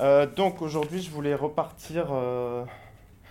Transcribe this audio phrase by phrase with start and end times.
[0.00, 2.64] Euh, donc aujourd'hui, je voulais repartir, euh,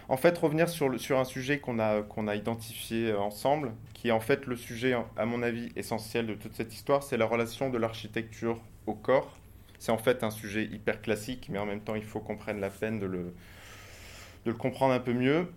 [0.10, 4.46] en fait, revenir sur, un sujet qu'on a, a identifié ensemble, qui est en fait
[4.46, 8.60] le sujet, à mon avis, essentiel de toute cette histoire, c'est la relation de l'architecture
[8.88, 9.38] au corps.
[9.78, 12.60] C'est en fait un sujet hyper classique, mais en même temps, il faut qu'on prenne
[12.60, 15.48] la peine de le, comprendre un peu mieux,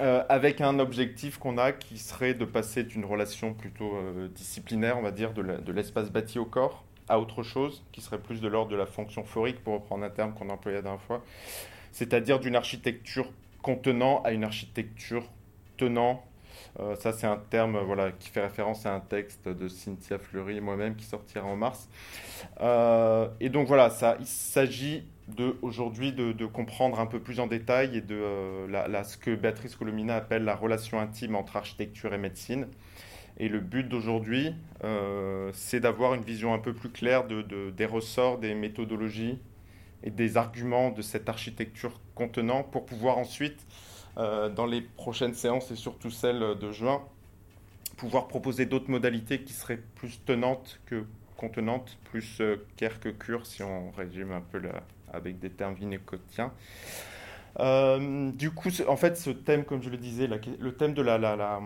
[0.00, 3.94] euh, avec un objectif qu'on a qui serait de passer d'une relation plutôt
[4.34, 8.40] disciplinaire, on va dire, de l'espace bâti au corps, à autre chose, qui serait plus
[8.40, 11.02] de l'ordre de la fonction phorique, pour reprendre un terme qu'on a employé la dernière
[11.02, 11.22] fois,
[11.92, 13.30] c'est-à-dire d'une architecture
[13.62, 15.24] contenant à une architecture
[15.76, 16.22] tenant.
[16.80, 20.18] Euh, ça, c'est un terme euh, voilà, qui fait référence à un texte de Cynthia
[20.18, 21.88] Fleury et moi-même qui sortira en mars.
[22.60, 25.04] Euh, et donc voilà, ça, il s'agit
[25.60, 28.16] aujourd'hui de, comprendre un peu plus en détail et de
[29.04, 32.66] ce que Béatrice Colomina appelle la relation intime entre architecture et médecine.
[33.38, 37.70] Et le but d'aujourd'hui, euh, c'est d'avoir une vision un peu plus claire de, de-
[37.70, 39.38] des ressorts, des méthodologies
[40.02, 43.66] et des arguments de cette architecture contenant pour pouvoir ensuite,
[44.18, 47.02] euh, dans les prochaines séances et surtout celles de juin,
[47.96, 51.04] pouvoir proposer d'autres modalités qui seraient plus tenantes que
[51.36, 55.74] contenantes, plus euh, care que cure, si on résume un peu la- avec des termes
[55.74, 56.52] vinécotiens.
[57.60, 61.60] Euh, du coup, en fait, ce thème, comme je le disais, le thème de la-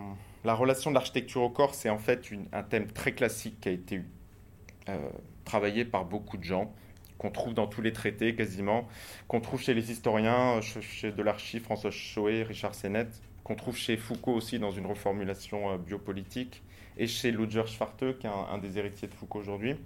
[0.45, 3.73] la relation de l'architecture au corps, c'est en fait un thème très classique qui a
[3.73, 4.03] été
[4.89, 5.09] euh,
[5.45, 6.73] travaillé par beaucoup de gens,
[7.19, 8.89] qu'on trouve dans tous les traités quasiment,
[9.29, 13.09] qu'on trouve chez les historiens, ch- chez Delarchie, François Choé, Richard Sennett,
[13.45, 16.63] qu'on trouve chez Foucault aussi dans une reformulation euh, biopolitique,
[16.99, 19.77] et chez Ludger Schwarte, qui est un, des héritiers de Foucault aujourd'hui,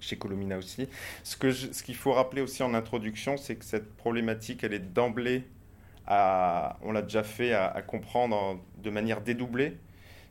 [0.00, 0.88] chez Colomina aussi.
[1.24, 5.44] Ce qu'il faut rappeler aussi en introduction, c'est que cette problématique, elle est d'emblée,
[6.08, 9.76] on l'a déjà fait, à, comprendre en- de manière dédoublée.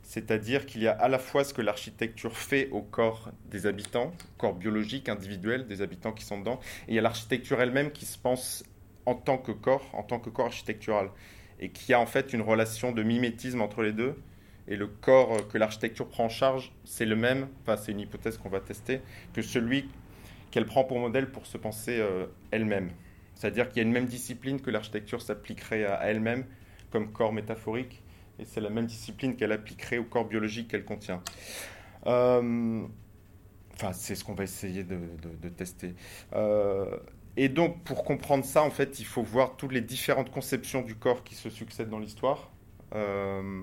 [0.03, 4.14] C'est-à-dire qu'il y a à la fois ce que l'architecture fait au corps des habitants,
[4.38, 8.05] corps biologique, individuel, des habitants qui sont dedans, et il y a l'architecture elle-même qui
[8.05, 8.64] se pense
[9.05, 11.09] en tant que corps, en tant que corps architectural,
[11.59, 14.16] et qui a en fait une relation de mimétisme entre les deux.
[14.70, 18.38] Et le corps que l'architecture prend en charge, c'est le même, enfin c'est une hypothèse
[18.38, 19.02] qu'on va tester,
[19.33, 19.89] que celui
[20.52, 22.92] qu'elle prend pour modèle pour se penser euh, elle-même.
[23.37, 26.45] C'est-à-dire qu'il y a une même discipline que l'architecture s'appliquerait à, elle-même
[26.92, 28.02] comme corps métaphorique,
[28.39, 31.21] et c'est la même discipline qu'elle appliquerait au corps biologique qu'elle contient.
[32.08, 32.87] Euh,
[33.76, 35.93] Enfin, c'est ce qu'on va essayer de, tester.
[36.33, 36.97] Euh,
[37.36, 40.95] et donc, pour comprendre ça, en fait, il faut voir toutes les différentes conceptions du
[40.95, 42.49] corps qui se succèdent dans l'histoire,
[42.95, 43.61] euh,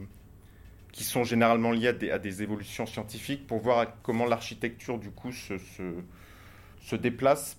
[0.92, 6.94] qui sont généralement liées à des, évolutions scientifiques, pour voir comment l'architecture, du coup, se
[6.94, 7.58] déplace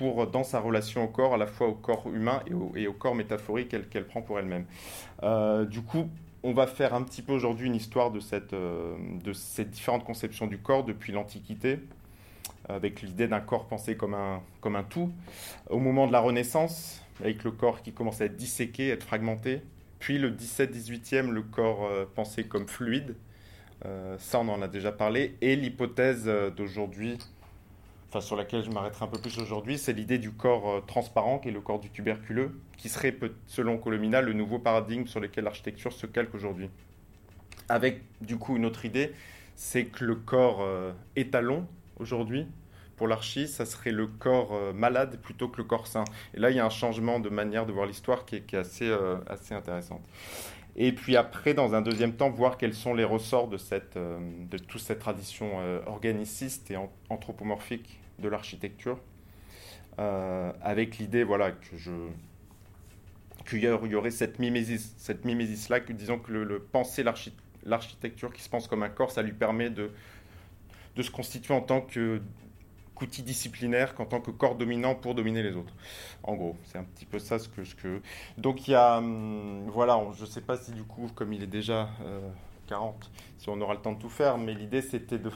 [0.00, 2.40] pour, dans sa relation au corps, à la fois au corps humain
[2.74, 4.64] et au, corps métaphorique qu'elle prend pour elle-même.
[5.22, 6.08] Euh, du coup,
[6.42, 8.96] on va faire un petit peu aujourd'hui une histoire de, cette, euh,
[9.34, 11.80] ces différentes conceptions du corps depuis l'Antiquité,
[12.66, 14.42] avec l'idée d'un corps pensé comme un,
[14.88, 15.12] tout,
[15.68, 19.60] au moment de la Renaissance, avec le corps qui commence à être disséqué, être fragmenté,
[19.98, 23.16] puis le 17-18e, le corps euh, pensé comme fluide,
[23.86, 27.16] Euh, ça on en a déjà parlé, et l'hypothèse euh, d'aujourd'hui,
[28.10, 31.38] enfin sur laquelle je m'arrêterai un peu plus aujourd'hui, c'est l'idée du corps euh, transparent,
[31.38, 33.16] qui est le corps du tuberculeux, qui serait,
[33.46, 36.68] selon Colomina, le nouveau paradigme sur lequel l'architecture se calque aujourd'hui.
[37.68, 39.12] Avec du coup une autre idée,
[39.54, 41.68] c'est que le corps euh, étalon
[42.00, 42.48] aujourd'hui,
[42.96, 46.04] pour l'archi, ça serait le corps euh, malade plutôt que le corps sain.
[46.34, 48.92] Et là, il y a un changement de manière de voir l'histoire qui est, assez,
[49.28, 50.02] assez intéressante.
[50.76, 54.18] Et puis après, dans un deuxième temps, voir quels sont les ressorts de, cette, euh,
[54.50, 58.98] de toute cette tradition euh, organiciste et an- anthropomorphique de l'architecture,
[59.98, 61.90] euh, avec l'idée voilà, que je
[63.48, 68.32] qu'il y aurait cette mimésis, cette mimésis-là, que disons que le, le penser l'archi- l'architecture
[68.32, 69.90] qui se pense comme un corps, ça lui permet de,
[70.96, 72.20] de se constituer en tant que
[73.00, 75.72] qu'outil disciplinaire, qu'en tant que corps dominant pour dominer les autres.
[76.22, 78.00] En gros, c'est un petit peu ça ce que...
[78.36, 78.98] Donc il y a...
[78.98, 82.20] hum, voilà, je ne sais pas si du coup, comme il est déjà euh,
[82.68, 85.30] 40, si on aura le temps de tout faire, mais l'idée c'était de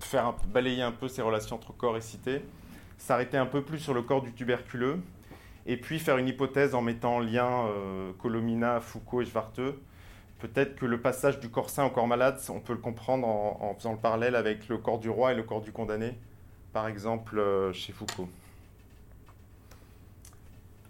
[0.00, 2.42] faire un- balayer un peu ces relations entre corps et cité,
[2.98, 5.00] s'arrêter un peu plus sur le corps du tuberculeux,
[5.66, 9.60] et puis faire une hypothèse en mettant en lien euh, Colomina, Foucault et Schwarte.
[10.40, 13.58] Peut-être que le passage du corps sain au corps malade, on peut le comprendre en,
[13.60, 16.16] en faisant le parallèle avec le corps du roi et le corps du condamné,
[16.72, 18.28] par exemple euh, chez Foucault.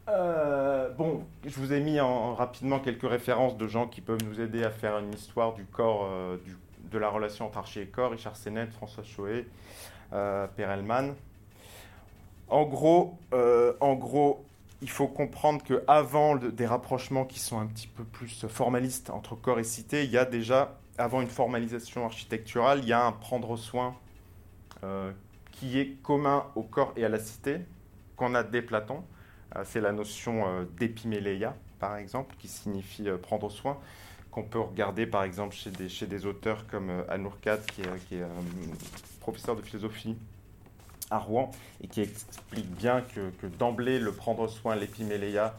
[0.09, 4.41] Euh, bon, je vous ai mis en, rapidement quelques références de gens qui peuvent nous
[4.41, 6.39] aider à faire une histoire du corps, euh,
[6.91, 9.47] de la relation entre archi et corps, Richard Sennett, François Choé,
[10.15, 11.15] euh, Perelman.
[12.49, 13.19] En gros,
[13.81, 14.43] en gros,
[14.81, 19.35] il faut comprendre que avant des rapprochements qui sont un petit peu plus formalistes entre
[19.35, 23.13] corps et cité, il y a déjà, avant une formalisation architecturale, il y a un
[23.13, 23.95] prendre soin
[25.59, 27.59] qui est commun au corps et à la cité,
[28.17, 29.03] qu'on a dès Platon.
[29.65, 33.79] c'est la notion d'épiméléia, par exemple, qui signifie prendre soin,
[34.31, 38.17] qu'on peut regarder par exemple chez des, chez des auteurs comme Anourkat, qui est, qui
[38.17, 38.27] est
[39.21, 40.17] professeur de philosophie
[41.11, 41.51] à Rouen
[41.81, 45.55] et qui explique bien que, que d'emblée le prendre soin, l'épiméléia,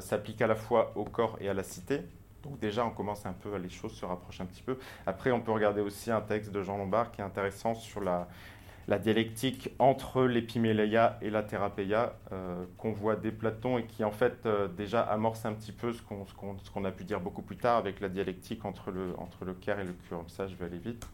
[0.00, 2.02] s'applique à la fois au corps et à la cité.
[2.42, 4.78] Donc déjà, on commence un peu, les choses se rapprochent un petit peu.
[5.06, 8.28] Après, on peut regarder aussi un texte de Jean Lombard qui est intéressant sur la,
[8.90, 14.10] la dialectique entre l'épiméléia et la thérapéia euh, qu'on voit dès Platon et qui en
[14.10, 17.76] fait euh, déjà amorce un petit peu ce qu'on a pu dire beaucoup plus tard
[17.76, 20.24] avec la dialectique entre le, entre le et le cure.
[20.26, 21.06] Ça, je vais aller vite.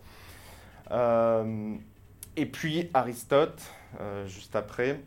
[0.91, 1.75] Euh,
[2.37, 3.63] et puis Aristote,
[4.27, 5.01] juste après,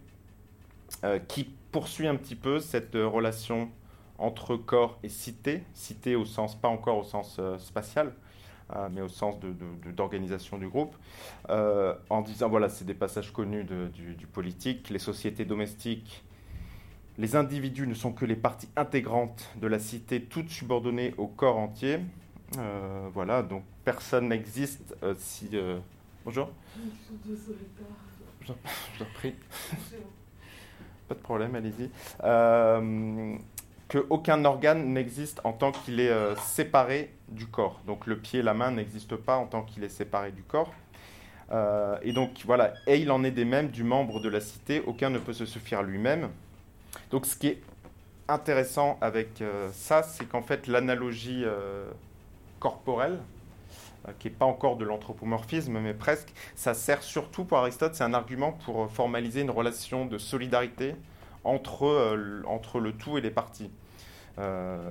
[1.28, 3.70] qui poursuit un petit peu cette relation
[4.18, 8.14] entre corps et cité, cité au sens, pas encore au sens spatial,
[8.92, 9.36] mais au sens
[9.96, 10.96] d'organisation du groupe,
[11.50, 16.24] euh, en disant, voilà, c'est des passages connus du, politique, les sociétés domestiques,
[17.18, 21.58] les individus ne sont que les parties intégrantes de la cité, toutes subordonnées au corps
[21.58, 22.00] entier.
[23.14, 25.50] voilà, donc personne n'existe si...
[26.24, 26.50] bonjour.
[28.42, 29.36] Je vous en prie.
[31.08, 31.90] Pas de problème, allez-y
[33.90, 37.82] qu'aucun organe n'existe en tant qu'il est euh, séparé du corps.
[37.86, 40.72] Donc le pied, la main n'existent pas en tant qu'il est séparé du corps.
[41.52, 44.84] Euh, et donc voilà, et il en est des mêmes du membre de la cité,
[44.86, 46.30] aucun ne peut se suffire lui-même.
[47.10, 47.62] Donc ce qui est
[48.28, 51.44] intéressant avec euh, ça, c'est qu'en fait l'analogie
[52.60, 53.18] corporelle,
[54.20, 58.14] qui n'est pas encore de l'anthropomorphisme, mais presque, ça sert surtout pour Aristote, c'est un
[58.14, 60.96] argument pour formaliser une relation de solidarité
[61.50, 63.72] entre, entre le tout et les parties.
[64.38, 64.90] Euh,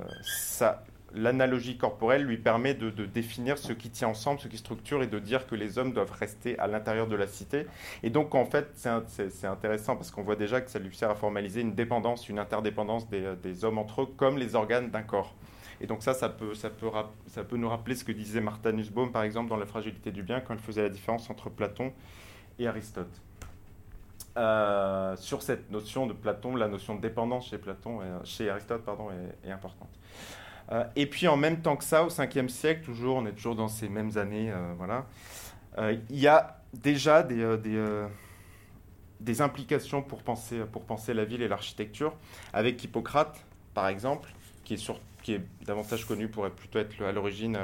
[1.14, 5.18] l'analogie corporelle lui permet de, définir ce qui tient ensemble, ce qui structure et de
[5.18, 7.66] dire que les hommes doivent rester à l'intérieur de la cité.
[8.02, 11.14] Et donc, en fait, c'est intéressant parce qu'on voit déjà que ça lui sert à
[11.14, 15.34] formaliser une dépendance, une interdépendance des, hommes entre eux comme les organes d'un corps.
[15.80, 16.52] Et donc ça, ça peut,
[17.56, 20.52] nous rappeler ce que disait Martha Nussbaum, par exemple, dans La fragilité du bien, quand
[20.52, 21.92] elle faisait la différence entre Platon
[22.58, 23.22] et Aristote.
[24.38, 29.08] Euh, sur cette notion de Platon, la notion de dépendance chez Platon, chez Aristote, pardon,
[29.44, 29.88] est, importante.
[30.70, 33.56] Euh, et puis en même temps que ça, au 5e siècle, toujours, on est toujours
[33.56, 35.06] dans ces mêmes années, euh, voilà,
[36.10, 37.56] il y a déjà des,
[39.20, 42.14] des, implications pour penser, pour penser la ville et l'architecture,
[42.52, 43.44] avec Hippocrate,
[43.74, 44.28] par exemple,
[44.64, 47.56] qui est, sur, qui est davantage connu pour plutôt être à l'origine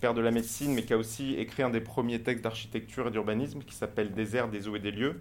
[0.00, 3.10] père de la médecine, mais qui a aussi écrit un des premiers textes d'architecture et
[3.10, 5.16] d'urbanisme qui s'appelle airs, des eaux et des lieux, euh,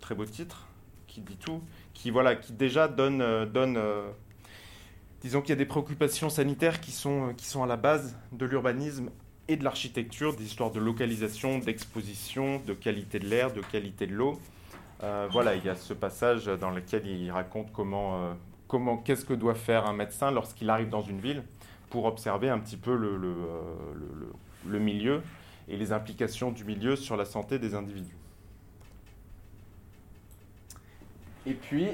[0.00, 0.66] très beau titre,
[1.14, 4.10] qui dit tout, qui, voilà, qui déjà donne, euh, donne euh,
[5.22, 9.10] disons qu'il y a des préoccupations sanitaires qui sont, à la base de l'urbanisme
[9.46, 14.14] et de l'architecture, des histoires de localisation, d'exposition, de qualité de l'air, de qualité de
[14.14, 14.40] l'eau.
[15.30, 19.86] voilà, il y a ce passage dans lequel il raconte comment, qu'est-ce que doit faire
[19.86, 21.42] un médecin lorsqu'il arrive dans une ville
[21.90, 25.22] pour observer un petit peu le milieu
[25.68, 28.16] et les implications du milieu sur la santé des individus.
[31.46, 31.88] Et puis,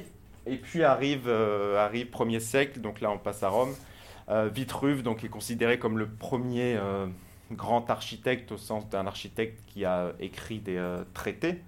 [0.46, 3.74] et puis arrive, euh, arrive 1er siècle, donc là on passe à Rome.
[4.28, 7.06] Euh, Vitruve donc, est considéré comme le premier euh,
[7.50, 10.80] grand architecte au sens d'un architecte qui a écrit des
[11.14, 11.62] traités,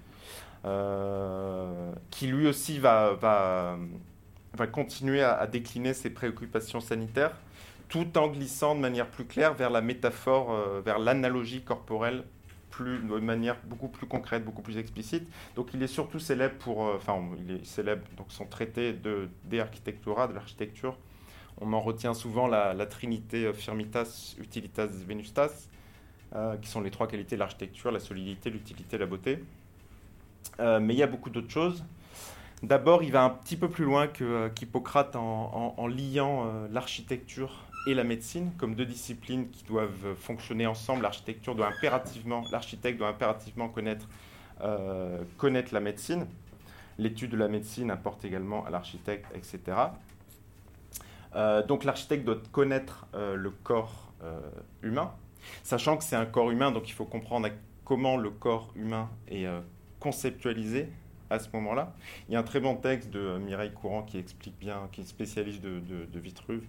[2.11, 3.77] qui lui aussi va, va,
[4.55, 7.37] va continuer à, décliner ses préoccupations sanitaires,
[7.89, 12.23] tout en glissant de manière plus claire vers la métaphore, vers l'analogie corporelle
[12.73, 15.29] plus, de manière beaucoup plus concrète, beaucoup plus explicite.
[15.55, 19.59] Donc il est surtout célèbre pour, euh, enfin il célèbre donc son traité de de
[19.61, 20.97] architectura, de l'architecture.
[21.61, 25.69] On en retient souvent la, trinité euh, firmitas, utilitas, venustas,
[26.35, 29.45] euh, qui sont les trois qualités de l'architecture, la solidité, l'utilité, la beauté.
[30.59, 31.85] mais il y a beaucoup d'autres choses.
[32.63, 36.35] D'abord, il va un petit peu plus loin qu'Hippocrate en, en, liant
[36.71, 37.53] l'architecture
[37.87, 41.03] et la médecine comme deux disciplines qui doivent fonctionner ensemble.
[41.03, 44.09] L'architecture doit impérativement, l'architecte doit impérativement connaître,
[44.63, 46.27] euh, connaître la médecine.
[46.99, 49.77] L'étude de la médecine importe également à l'architecte, etc.
[51.35, 54.09] Euh, donc l'architecte doit connaître euh, le corps
[54.83, 55.11] humain,
[55.65, 57.49] sachant que c'est un corps humain, donc il faut comprendre
[57.85, 59.49] comment le corps humain est
[59.99, 60.89] conceptualisé
[61.33, 61.95] à ce moment-là.
[62.29, 65.05] Il y a un très bon texte de Mireille Courant qui explique bien, qui est
[65.05, 66.65] spécialiste de, Vitruve,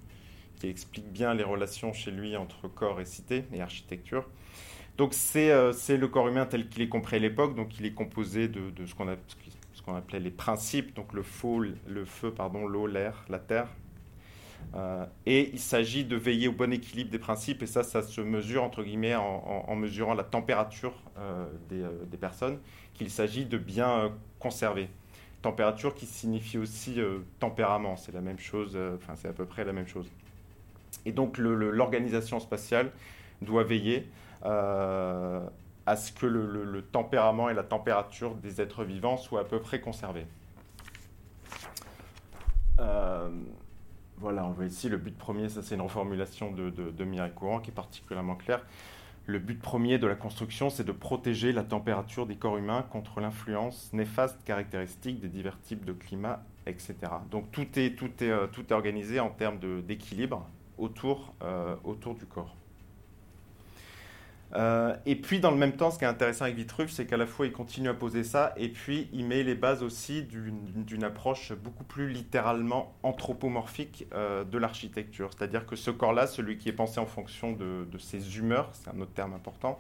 [0.63, 4.25] qui explique bien les relations chez lui entre corps et cité et architecture.
[4.97, 7.93] Donc c'est euh, le corps humain tel qu'il est compris à l'époque, donc il est
[7.93, 12.65] composé de, de ce qu'on qu appelait les principes, donc le, feu, le feu, pardon,
[12.65, 13.67] l'eau, l'air, la terre.
[14.75, 18.21] Euh, et il s'agit de veiller au bon équilibre des principes, et ça, ça se
[18.21, 22.59] mesure entre guillemets en, en, mesurant la température euh, des, des, personnes,
[22.93, 24.87] qu'il s'agit de bien conserver.
[25.41, 27.01] température qui signifie aussi
[27.39, 30.09] tempérament, c'est la même chose, enfin c'est à peu près la même chose.
[31.05, 32.91] Et donc l'organisation spatiale
[33.41, 34.07] doit veiller
[35.85, 39.81] à ce que le, tempérament et la température des êtres vivants soient à peu près
[39.81, 40.25] conservés.
[42.79, 43.29] Euh,
[44.17, 47.33] voilà, on voit ici le but premier, ça c'est une reformulation de, de, de Mireille
[47.33, 48.61] Courant qui est particulièrement claire.
[49.25, 53.21] Le but premier de la construction, c'est de protéger la température des corps humains contre
[53.21, 56.95] l'influence néfaste caractéristique des divers types de climats, etc.
[57.31, 60.45] Donc tout est, tout est, euh, tout est organisé en termes d'équilibre
[60.77, 62.55] autour, euh, autour du corps.
[64.55, 67.17] Euh, et puis, dans le même temps, ce qui est intéressant avec Vitruve, c'est qu'à
[67.17, 71.03] la fois, il continue à poser ça, et puis il met les bases aussi d'une
[71.03, 75.31] approche beaucoup plus littéralement anthropomorphique euh, de l'architecture.
[75.35, 79.01] C'est-à-dire que ce corps-là, celui qui est pensé en fonction de, ses humeurs, c'est un
[79.01, 79.79] autre terme important,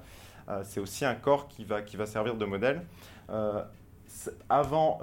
[0.63, 2.81] c'est aussi un corps qui va, qui va servir de modèle.
[4.49, 4.99] Avant,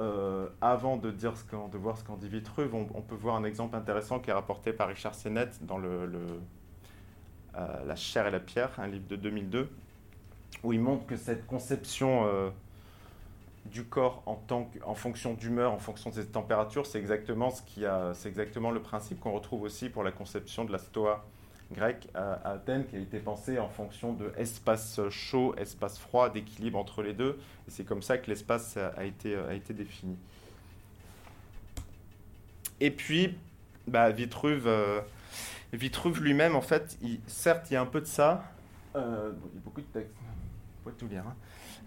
[0.61, 1.11] avant de,
[1.77, 4.89] voir ce qu'en dit Vitruve, on, peut voir un exemple intéressant qui est rapporté par
[4.89, 6.09] Richard Sennett dans le
[7.57, 9.69] euh, la chair et la pierre, un livre de 2002,
[10.63, 12.51] où il montre que cette conception euh,
[13.65, 17.53] du corps en, fonction d'humeur, en fonction de ses températures, c'est exactement,
[18.25, 21.25] exactement le principe qu'on retrouve aussi pour la conception de la stoa
[21.73, 26.79] grecque à, Athènes, qui a été pensée en fonction de espace chaud, espace froid, d'équilibre
[26.79, 27.39] entre les deux.
[27.69, 30.17] Et c'est comme ça que l'espace a, été, a été défini.
[32.81, 33.37] Et puis,
[33.87, 34.67] bah, Vitruve.
[34.67, 35.01] Euh,
[35.73, 38.43] Vitruve lui-même, en fait, certes, il y a un peu de ça.
[38.97, 40.15] Euh, il y a beaucoup de textes.
[40.83, 41.25] Faut tout lire.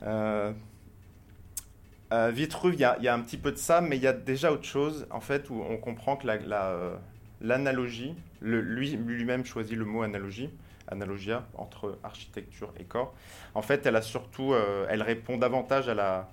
[0.03, 0.53] Hein.
[2.13, 4.51] Euh, Vitruve, il y, a, un petit peu de ça, mais il y a déjà
[4.51, 6.99] autre chose, en fait, où on comprend que la,
[8.41, 10.50] lui, lui-même choisit le mot analogie,
[10.88, 13.13] analogia, entre architecture et corps.
[13.53, 14.53] En fait, elle a surtout,
[14.89, 16.29] elle répond davantage à la,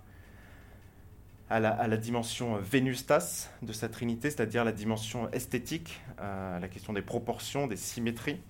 [1.51, 7.03] à la, dimension vénustas de sa trinité, c'est-à-dire la dimension esthétique, euh, la question des
[7.03, 8.41] proportions, des symétries.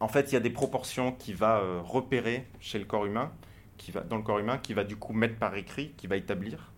[0.00, 3.30] En fait, il y a des proportions qui va euh, repérer chez le corps humain,
[3.76, 6.16] qui va, dans le corps humain, qui va du coup mettre par écrit, qui va
[6.16, 6.72] établir.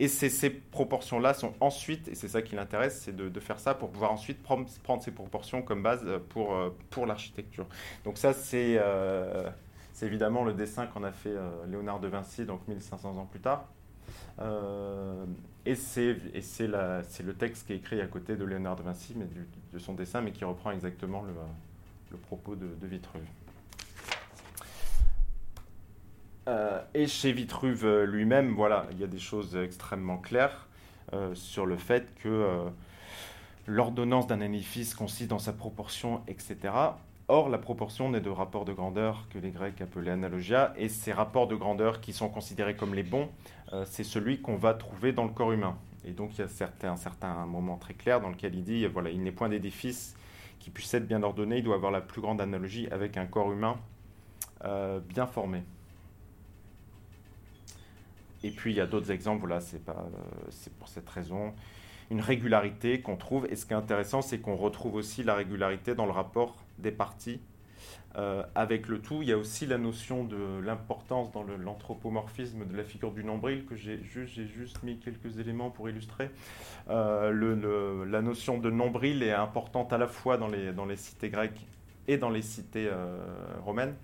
[0.00, 3.90] Et ces proportions-là sont ensuite, et c'est ça qui l'intéresse, c'est de, faire ça pour
[3.90, 4.68] pouvoir ensuite prendre,
[5.02, 6.56] ces proportions comme base euh, pour,
[6.90, 7.66] pour l'architecture.
[8.04, 8.80] Donc ça, c'est
[10.02, 11.34] évidemment le dessin qu'en a fait
[11.68, 13.64] Léonard de Vinci, donc 1500 ans plus tard.
[14.40, 15.24] Euh,
[15.66, 16.16] et c'est
[16.66, 19.26] le texte qui est écrit à côté de Léonard de Vinci, mais
[19.72, 21.32] de son dessin, mais qui reprend exactement le,
[22.10, 23.22] le propos de, Vitruve.
[26.48, 30.66] Euh, et chez Vitruve lui-même, voilà, il y a des choses extrêmement claires
[31.12, 32.66] euh, sur le fait que
[33.66, 36.72] l'ordonnance d'un édifice consiste dans sa proportion, etc.
[37.30, 41.12] Or, la proportion n'est de rapport de grandeur que les Grecs appelaient analogia, et ces
[41.12, 43.28] rapports de grandeur qui sont considérés comme les bons,
[43.74, 45.76] euh, c'est celui qu'on va trouver dans le corps humain.
[46.06, 49.10] Et donc, il y a un certain moment très clair dans lequel il dit, voilà,
[49.10, 50.16] il n'est point d'édifice
[50.58, 53.52] qui puisse être bien ordonné, il doit avoir la plus grande analogie avec un corps
[53.52, 53.76] humain
[54.64, 55.62] euh, bien formé.
[58.44, 59.92] Et puis, il y a d'autres exemples, voilà, c'est euh,
[60.78, 61.54] pour cette raison
[62.10, 63.46] une régularité qu'on trouve.
[63.50, 66.92] Et ce qui est intéressant, c'est qu'on retrouve aussi la régularité dans le rapport des
[66.92, 67.40] parties
[68.16, 69.22] euh, avec le tout.
[69.22, 73.66] Il y a aussi la notion de l'importance dans l'anthropomorphisme de la figure du nombril,
[73.66, 76.30] que j'ai juste, mis quelques éléments pour illustrer.
[76.88, 81.66] Euh, la notion de nombril est importante à la fois dans les, cités grecques
[82.06, 82.88] et dans les cités
[83.64, 83.94] romaines.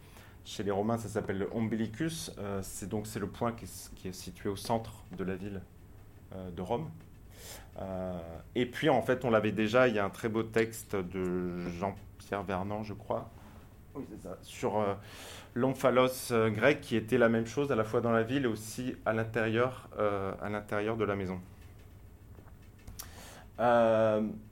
[0.44, 2.30] Chez les Romains, ça s'appelle le ombilicus.
[2.62, 3.64] c'est donc c'est le point qui
[4.08, 5.62] est, situé au centre de la ville
[6.54, 6.90] de Rome.
[8.54, 9.88] et puis en fait, on l'avait déjà.
[9.88, 13.30] Il y a un très beau texte de Jean Pierre Vernant, je crois,
[14.42, 14.94] sur euh,
[15.54, 18.48] l'omphalos euh, grec qui était la même chose à la fois dans la ville et
[18.48, 21.40] aussi à l'intérieur, euh, à l'intérieur de la maison.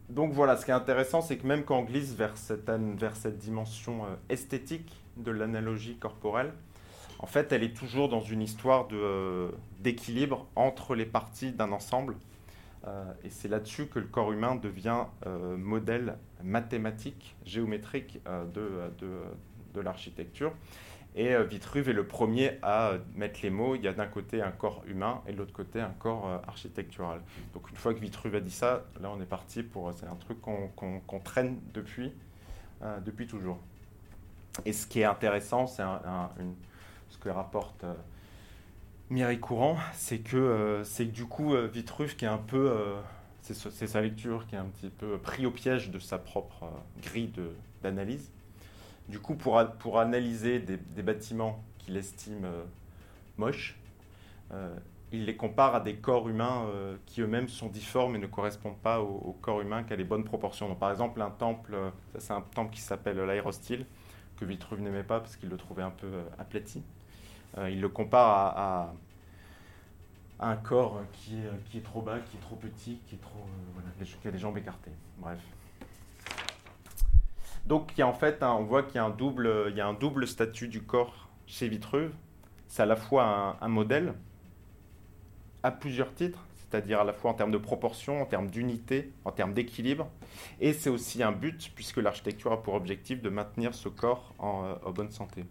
[0.08, 3.16] donc voilà, ce qui est intéressant, c'est que même quand on glisse vers cette, vers
[3.16, 6.52] cette dimension esthétique de l'analogie corporelle,
[7.22, 8.88] en fait, elle est toujours dans une histoire
[9.80, 12.16] d'équilibre entre les parties d'un ensemble.
[12.86, 19.06] Euh, et c'est là-dessus que le corps humain devient euh, modèle mathématique, géométrique euh, de,
[19.72, 20.52] de, l'architecture.
[21.14, 23.76] Et Vitruve est le premier à mettre les mots.
[23.76, 27.20] Il y a d'un côté un corps humain et de l'autre côté un corps architectural.
[27.52, 29.92] Donc une fois que Vitruve a dit ça, là on est parti pour...
[29.92, 32.12] C'est un truc qu'on traîne depuis,
[33.04, 33.58] depuis toujours.
[34.64, 35.82] Et ce qui est intéressant, c'est
[37.08, 37.84] ce que rapporte
[39.10, 42.98] Mireille Courant, c'est que, euh, c'est du coup, euh, Vitruve, qui est un peu, euh,
[43.42, 46.70] c'est sa lecture qui est un petit peu pris au piège de sa propre
[47.02, 47.32] grille
[47.82, 48.30] d'analyse.
[49.08, 52.46] Du coup, pour, pour analyser des, bâtiments qu'il estime
[53.36, 53.76] moches,
[55.12, 58.78] il les compare à des corps humains euh, qui eux-mêmes sont difformes et ne correspondent
[58.78, 60.74] pas au, corps humain qui a les bonnes proportions.
[60.74, 63.86] par exemple, un temple, euh, c'est un temple qui s'appelle l'aérostyle,
[64.42, 66.82] que Vitruve n'aimait pas parce qu'il le trouvait un peu euh, aplati.
[67.68, 68.94] il le compare à,
[70.40, 73.16] un corps qui est, trop bas, qui est trop petit, qui,
[74.20, 74.90] qui a des jambes écartées.
[75.18, 75.38] Bref.
[77.66, 80.26] Donc, en fait, on voit qu'il y a un double, il y a un double
[80.26, 82.12] statut du corps chez Vitruve.
[82.66, 84.14] C'est à la fois un modèle,
[85.62, 89.30] à plusieurs titres, c'est-à-dire à la fois en termes de proportion, en termes d'unité, en
[89.30, 90.08] termes d'équilibre.
[90.58, 94.64] Et c'est aussi un but, puisque l'architecture a pour objectif de maintenir ce corps en,
[94.64, 95.44] euh, bonne santé.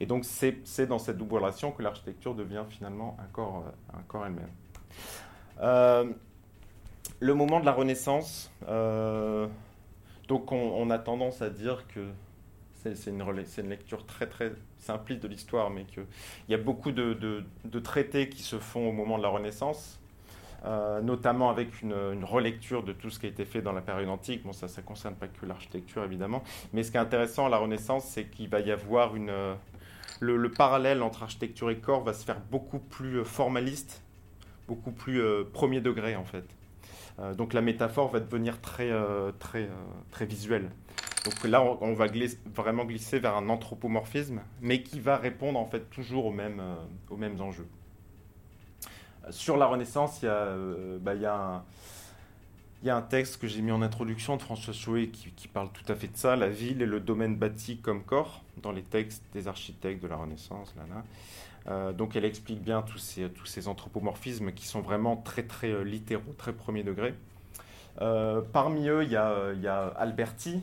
[0.00, 4.02] Et donc c'est dans cette double relation que l'architecture devient finalement un corps, euh, un
[4.08, 4.48] corps elle-même.
[5.60, 6.10] Euh,
[7.20, 8.50] le moment de la Renaissance,
[10.26, 12.08] donc on, a tendance à dire que
[12.82, 16.06] c'est une, lecture très très simpliste de l'histoire, mais qu'il
[16.48, 17.44] y a beaucoup de,
[17.82, 20.00] traités qui se font au moment de la Renaissance,
[20.64, 21.94] euh, notamment avec une,
[22.24, 24.42] relecture de tout ce qui a été fait dans la période antique.
[24.44, 26.42] Bon, ça ne concerne pas que l'architecture, évidemment.
[26.72, 29.32] Mais ce qui est intéressant à la Renaissance, c'est qu'il va y avoir une...
[30.20, 34.02] Le, parallèle entre architecture et corps va se faire beaucoup plus formaliste,
[34.68, 36.44] beaucoup plus euh, premier degré, en fait.
[37.18, 38.90] Euh, donc la métaphore va devenir très,
[39.38, 39.68] très,
[40.10, 40.70] très visuelle.
[41.24, 42.06] Donc là, on, va
[42.54, 46.74] vraiment glisser vers un anthropomorphisme, mais qui va répondre en fait toujours aux mêmes, euh,
[47.08, 47.66] aux mêmes enjeux.
[49.30, 51.12] Sur la Renaissance, il y a, euh, bah,
[52.86, 56.08] un, texte que j'ai mis en introduction de François Chouet qui, parle tout à fait
[56.08, 60.02] de ça, la ville et le domaine bâti comme corps, dans les textes des architectes
[60.02, 60.74] de la Renaissance.
[61.66, 66.52] Euh, donc elle explique bien tous ces, anthropomorphismes qui sont vraiment très très littéraux, très
[66.52, 67.14] premier degré.
[68.52, 70.60] parmi eux, il y a, il y a Alberti,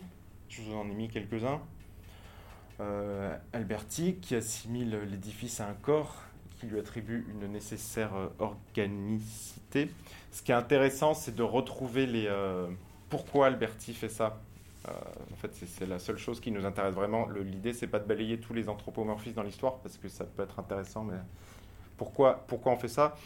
[0.50, 1.60] je vous en ai mis quelques-uns.
[2.82, 6.24] Euh, Alberti, qui assimile l'édifice à un corps,
[6.62, 9.92] qui lui attribue une nécessaire euh, organicité.
[10.32, 12.28] Ce qui est intéressant, c'est de retrouver les.
[12.28, 12.68] Euh,
[13.10, 14.40] pourquoi Alberti fait ça
[14.88, 17.28] En fait, c'est la seule chose qui nous intéresse vraiment.
[17.28, 20.60] L'idée, c'est pas de balayer tous les anthropomorphismes dans l'histoire, parce que ça peut être
[20.60, 21.18] intéressant, mais
[21.98, 23.18] pourquoi, pourquoi on fait ça?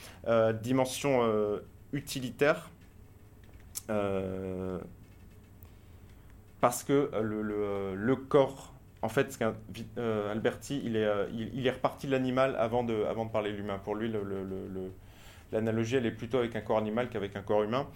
[0.63, 1.21] Dimension
[1.93, 2.71] utilitaire
[6.65, 8.73] parce que euh, le, corps,
[9.05, 9.39] en fait,
[9.97, 13.51] euh, Alberti, il est, euh, il, est reparti de l'animal avant de, avant de parler
[13.51, 13.79] de l'humain.
[13.83, 14.11] Pour lui,
[15.51, 17.87] l'analogie, elle est plutôt avec un corps animal qu'avec un corps humain.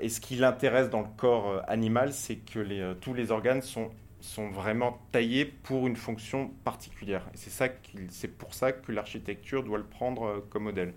[0.00, 3.90] et ce qui l'intéresse dans le corps animal, c'est que tous les organes sont,
[4.20, 7.26] sont vraiment taillés pour une fonction particulière.
[7.34, 10.94] Et c'est, pour ça que l'architecture doit le prendre comme modèle.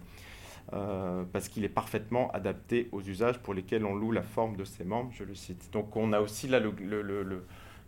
[0.71, 4.63] Euh, parce qu'il est parfaitement adapté aux usages pour lesquels on loue la forme de
[4.63, 5.69] ses membres, je le cite.
[5.73, 6.61] Donc on a aussi là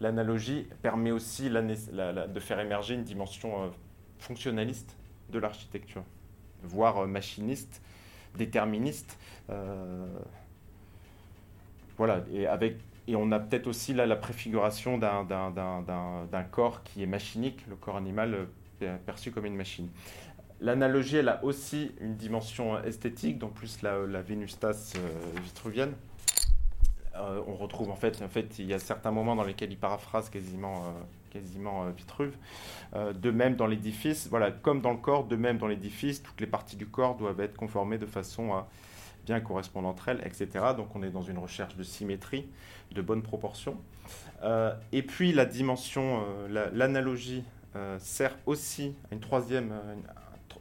[0.02, 3.68] l'analogie permet aussi de faire émerger une dimension euh,
[4.20, 4.98] fonctionnaliste
[5.30, 6.04] de l'architecture,
[6.64, 7.82] voire euh, machiniste,
[8.38, 9.18] déterministe.
[11.98, 12.78] voilà, et, avec,
[13.08, 17.96] et on a peut-être aussi là la préfiguration d'un corps qui est machinique, le corps
[17.96, 18.48] animal
[19.06, 19.90] perçu comme une machine.
[20.62, 25.94] L'analogie, elle a aussi une dimension esthétique, donc plus la, la Vénustas euh, vitruvienne.
[27.16, 29.78] Euh, on retrouve en fait, en fait, il y a certains moments dans lesquels il
[29.78, 30.92] paraphrase quasiment, euh,
[31.32, 32.36] quasiment Vitruve.
[32.94, 36.48] de même dans l'édifice, voilà, comme dans le corps, de même dans l'édifice, toutes les
[36.48, 38.68] parties du corps doivent être conformées de façon à
[39.26, 40.48] bien correspondre entre elles, etc.
[40.78, 42.48] Donc on est dans une recherche de symétrie,
[42.92, 43.78] de bonne proportion.
[44.92, 47.44] et puis la dimension, l'analogie
[47.98, 49.74] sert aussi à une troisième,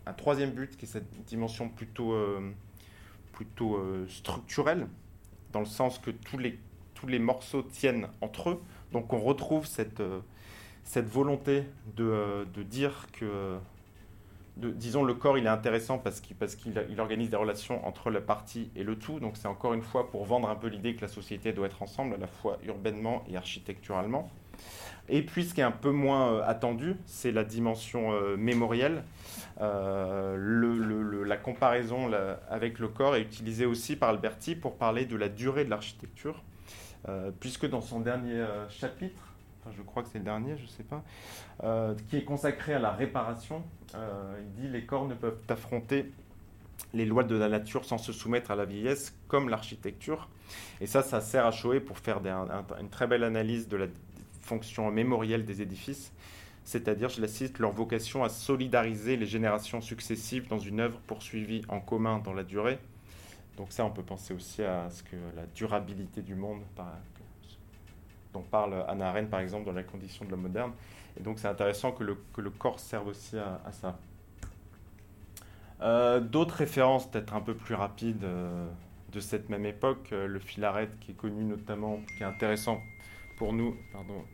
[0.07, 2.53] un troisième but qui est cette dimension plutôt, euh,
[3.33, 4.87] plutôt euh, structurelle,
[5.55, 6.59] dans le sens que tous les,
[6.95, 8.63] tous les morceaux tiennent entre eux.
[8.93, 10.21] Donc on retrouve cette, euh,
[10.83, 11.65] cette volonté
[11.97, 13.57] de, de dire que,
[14.57, 16.57] disons, le corps il est intéressant parce qu'il parce
[16.99, 19.21] organise des relations entre la partie et le tout.
[19.21, 21.83] Donc c'est encore une fois pour vendre un peu l'idée que la société doit être
[21.83, 24.29] ensemble, à la fois urbainement et architecturalement.
[25.09, 29.03] Et puis, ce qui est un peu moins attendu, c'est la dimension mémorielle,
[29.61, 32.11] euh, la comparaison
[32.51, 36.43] avec le corps est utilisée aussi par Alberti pour parler de la durée de l'architecture,
[37.09, 39.23] euh, puisque dans son dernier euh, chapitre,
[39.61, 41.05] enfin je crois que c'est le dernier, je ne sais pas,
[42.09, 43.63] qui est consacré à la réparation,
[43.95, 46.13] il dit les corps ne peuvent affronter
[46.93, 50.29] les lois de la nature sans se soumettre à la vieillesse comme l'architecture.
[50.81, 52.21] Et ça, ça sert à Choé pour faire
[52.81, 53.87] une très belle analyse de la
[54.45, 56.13] fonction mémorielle des édifices
[56.65, 61.63] c'est-à-dire, je la cite, leur vocation à solidariser les générations successives dans une œuvre poursuivie
[61.69, 62.79] en commun dans la durée.
[63.59, 66.63] Donc ça, on peut penser aussi à ce que la durabilité du monde,
[68.33, 70.73] dont parle Anna Arendt par exemple dans la condition de l'homme moderne.
[71.19, 73.99] Et donc c'est intéressant que le, que le, corps serve aussi à, ça.
[76.21, 78.25] D'autres références peut-être un peu plus rapides
[79.13, 82.81] de cette même époque, le filaret qui est connu notamment, qui est intéressant
[83.37, 84.25] pour nous, pardon,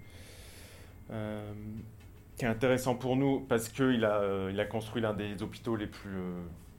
[2.37, 5.87] qui est intéressant pour nous parce qu'il a, il a construit l'un des hôpitaux les
[5.87, 6.21] plus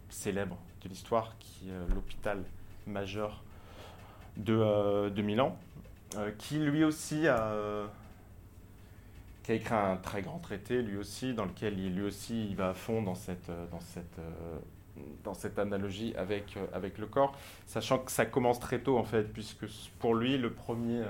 [0.10, 2.44] célèbres de l'histoire, qui est l'hôpital
[2.88, 3.44] majeur
[4.38, 5.58] de, de Milan,
[6.38, 7.90] qui lui aussi a
[9.44, 12.56] qui a écrit un très grand traité, lui aussi, dans lequel il, lui aussi il
[12.56, 14.58] va à fond dans cette, euh, dans cette, euh,
[15.24, 19.04] dans cette analogie avec, euh, avec le corps, sachant que ça commence très tôt en
[19.04, 19.66] fait, puisque
[20.00, 21.04] pour lui, le premier,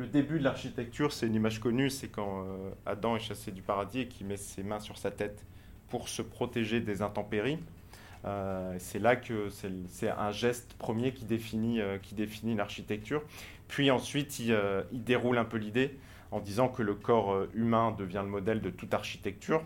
[0.00, 2.46] le début de l'architecture, c'est une image connue, c'est quand
[2.86, 5.44] Adam est chassé du paradis et qu'il met ses mains sur sa tête
[5.88, 7.58] pour se protéger des intempéries.
[8.78, 9.48] c'est là que
[9.88, 13.22] c'est un geste premier qui définit, qui définit l'architecture.
[13.68, 14.56] Puis ensuite, il,
[14.92, 15.98] il déroule un peu l'idée
[16.30, 19.62] en disant que le corps euh, humain devient le modèle de toute architecture.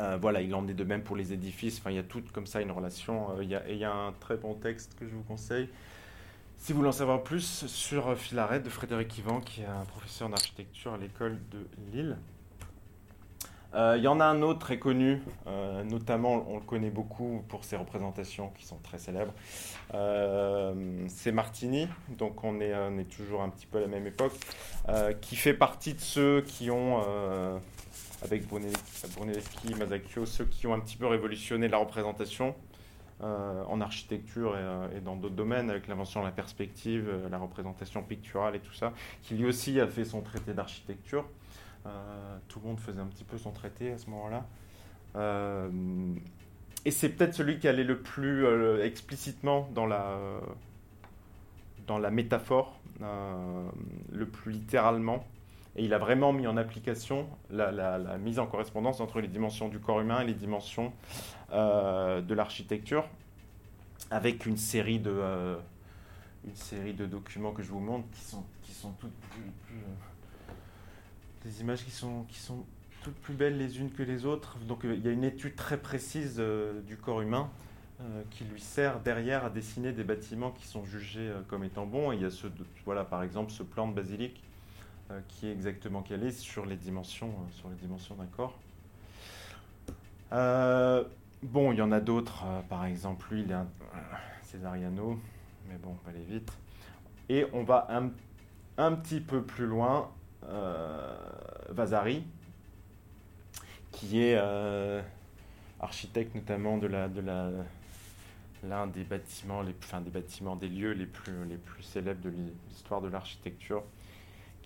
[0.00, 1.78] Euh, voilà, il en est de même pour les édifices.
[1.78, 3.38] Enfin, il y a tout comme ça une relation.
[3.38, 5.68] Euh, il y a un très bon texte que je vous conseille.
[6.64, 10.30] Si vous voulez en savoir plus sur Filaret de Frédéric Ivan, qui est un professeur
[10.30, 12.16] d'architecture à l'école de Lille.
[13.74, 15.20] il y en a un autre très connu,
[15.84, 19.34] notamment on le connaît beaucoup pour ses représentations qui sont très célèbres.
[21.08, 24.32] c'est Martini, donc on est, toujours un petit peu à la même époque.
[24.88, 27.58] Euh, qui fait partie de ceux qui ont, euh,
[28.22, 32.73] avec Brunelleschi, Masaccio, ceux qui ont un petit peu révolutionné la représentation euh,
[33.24, 34.56] en architecture
[34.94, 38.92] et, dans d'autres domaines, avec l'invention de la perspective, la représentation picturale et tout ça,
[39.22, 41.24] qui lui aussi a fait son traité d'architecture.
[42.48, 44.44] tout le monde faisait un petit peu son traité à ce moment-là.
[46.84, 48.46] et c'est peut-être celui qui allait le plus
[48.82, 50.18] explicitement dans la,
[51.86, 53.68] dans la métaphore euh,
[54.12, 55.26] le plus littéralement.
[55.76, 59.78] Et il a vraiment mis en application la, mise en correspondance entre les dimensions du
[59.78, 60.92] corps humain et les dimensions
[61.52, 63.04] euh, de l'architecture,
[64.10, 65.56] avec une série de, euh,
[66.46, 69.50] une série de documents que je vous montre qui sont, qui sont toutes plus,
[71.44, 72.64] des images qui sont, qui sont
[73.02, 74.58] toutes plus belles les unes que les autres.
[74.68, 76.40] Donc il y a une étude très précise
[76.86, 77.50] du corps humain
[78.00, 81.86] euh, qui lui sert derrière à dessiner des bâtiments qui sont jugés euh, comme étant
[81.86, 82.10] bons.
[82.10, 82.48] il y a ce,
[82.84, 84.53] voilà, par exemple ce plan de basilique euh,
[85.28, 88.58] qui est exactement calé sur les dimensions, sur les dimensions d'un corps.
[91.42, 93.68] bon, il y en a d'autres, par exemple lui, il est un,
[94.42, 95.18] Césariano,
[95.68, 96.52] mais bon, on va aller vite.
[97.28, 98.10] Et on va un,
[98.78, 100.10] un petit peu plus loin,
[101.68, 102.24] Vasari,
[103.92, 104.38] qui est
[105.80, 107.50] architecte notamment de la, de la
[108.68, 112.32] l'un des bâtiments, les, enfin, des bâtiments, des lieux les plus, les plus célèbres de
[112.68, 113.82] l'histoire de l'architecture,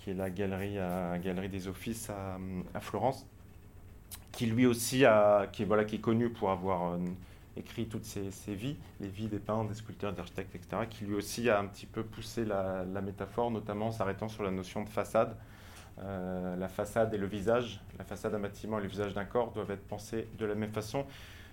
[0.09, 2.38] qui est la galerie, à, galerie des Offices à,
[2.73, 3.27] à, Florence,
[4.33, 6.99] qui lui aussi a, qui, voilà, qui est connu pour avoir euh,
[7.59, 11.14] écrit toutes ses, vies, les vies des peintres, des sculpteurs, des architectes, etc., qui lui
[11.14, 14.88] aussi a un petit peu poussé la, métaphore, notamment en s'arrêtant sur la notion de
[14.88, 15.37] façade.
[16.01, 19.53] Euh, la façade et le visage, la façade d'un bâtiment et le visage d'un corps
[19.53, 21.05] doivent être pensés de la même façon.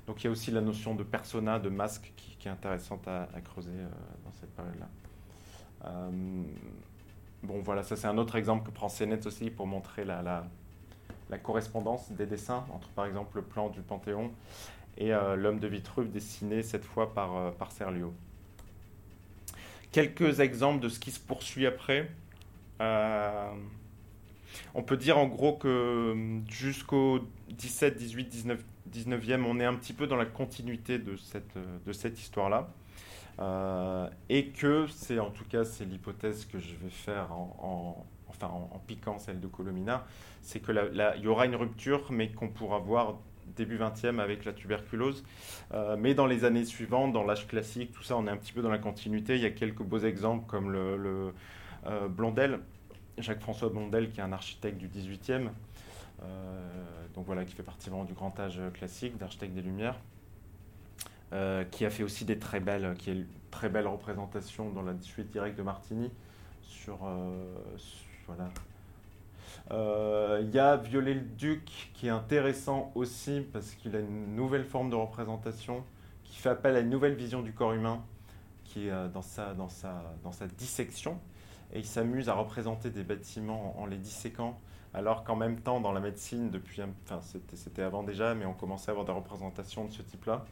[0.08, 3.28] Donc il y a aussi la notion de persona, de masque, qui, est intéressante à,
[3.44, 3.90] creuser euh,
[4.24, 4.88] dans cette période-là.
[5.86, 6.44] Euh,
[7.46, 10.44] bon voilà, ça c'est un autre exemple que prend Sénète aussi pour montrer la,
[11.44, 14.32] correspondance des dessins entre par exemple le plan du Panthéon
[14.98, 18.14] et euh, l'homme de Vitruve dessiné cette fois par, par Serlio.
[19.92, 22.10] Quelques exemples de ce qui se poursuit après.
[22.80, 23.54] on
[24.86, 30.08] peut dire en gros que jusqu'au 17, 18, 19, 19e, on est un petit peu
[30.08, 31.18] dans la continuité de
[31.92, 32.70] cette histoire-là.
[33.40, 38.48] Euh, et que c'est en tout cas c'est l'hypothèse que je vais faire en, enfin
[38.48, 40.06] en, piquant celle de Colomina,
[40.42, 40.72] c'est que
[41.18, 43.16] il y aura une rupture, mais qu'on pourra voir
[43.56, 45.24] début 20e avec la tuberculose.
[45.74, 48.54] Euh, mais dans les années suivantes, dans l'âge classique, tout ça, on est un petit
[48.54, 49.36] peu dans la continuité.
[49.36, 51.34] Il y a quelques beaux exemples comme le,
[51.86, 52.60] euh, Blondel,
[53.18, 55.50] Jacques-François Blondel, qui est un architecte du 18e,
[56.24, 56.70] euh,
[57.14, 60.00] donc voilà, qui fait partie vraiment du grand âge classique, d'architecte des Lumières,
[61.72, 65.32] qui a fait aussi des très belles, qui est très belle représentation dans la suite
[65.32, 66.12] directe de Martini
[66.62, 67.56] sur, euh,
[68.28, 68.50] voilà.
[70.42, 74.96] Il y a Viollet-le-Duc qui est intéressant aussi parce qu'il a une nouvelle forme de
[74.96, 75.84] représentation
[76.24, 78.04] qui fait appel à une nouvelle vision du corps humain
[78.64, 81.20] qui est dans sa, dans sa, dans sa dissection
[81.74, 84.60] et il s'amuse à représenter des bâtiments en les disséquant
[84.96, 87.20] alors qu'en même temps, dans la médecine, depuis, enfin,
[87.54, 90.46] c'était avant déjà, mais on commençait à avoir des représentations de ce type-là.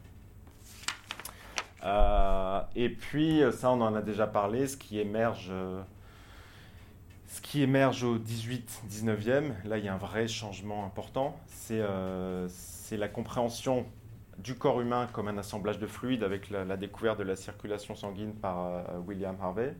[1.84, 5.52] Euh, et puis, ça, on en a déjà parlé, ce qui émerge,
[7.26, 11.38] ce qui émerge au 18-19e, là, il y a un vrai changement important.
[11.46, 12.48] C'est euh,
[12.92, 13.86] la compréhension
[14.38, 18.34] du corps humain comme un assemblage de fluides avec la, découverte de la circulation sanguine
[18.34, 19.76] par William Harvey.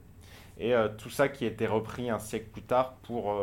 [0.59, 3.35] Et tout ça qui a été repris un siècle plus tard pour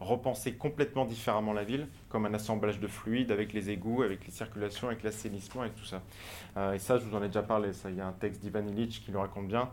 [0.00, 4.32] repenser complètement différemment la ville, comme un assemblage de fluides avec les égouts, avec les
[4.32, 6.00] circulations, avec l'assainissement, avec tout ça.
[6.56, 7.72] Euh, et ça, je vous en ai déjà parlé.
[7.74, 9.68] Ça, il y a un texte d'Ivan Illich qui le raconte bien,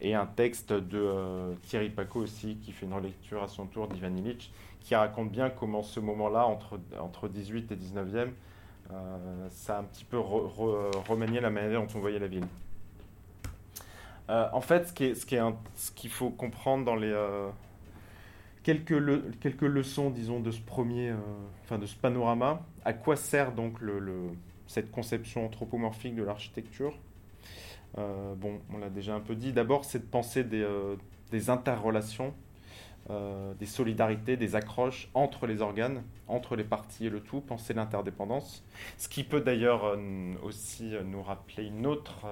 [0.00, 3.88] et un texte de euh, Thierry Paco aussi, qui fait une relecture à son tour
[3.88, 8.28] d'Ivan Illich, qui raconte bien comment ce moment-là, entre, entre 18 et 19e,
[8.92, 12.46] euh, ça a un petit peu remanié la manière dont on voyait la ville.
[14.28, 15.26] en fait, ce qu'il ce
[15.76, 17.12] ce qu'il faut comprendre dans les
[18.62, 21.16] quelques, quelques leçons, disons, de ce premier, euh,
[21.64, 22.62] enfin de ce panorama.
[22.84, 24.30] À quoi sert donc le,
[24.66, 26.98] cette conception anthropomorphique de l'architecture?
[27.98, 29.52] Euh, Bon, on l'a déjà un peu dit.
[29.52, 30.96] D'abord, c'est de penser des, euh,
[31.30, 32.34] des interrelations,
[33.58, 38.64] des solidarités, des accroches entre les organes, entre les parties et le tout, penser l'interdépendance.
[38.98, 39.98] Ce qui peut d'ailleurs
[40.44, 42.26] aussi nous rappeler une autre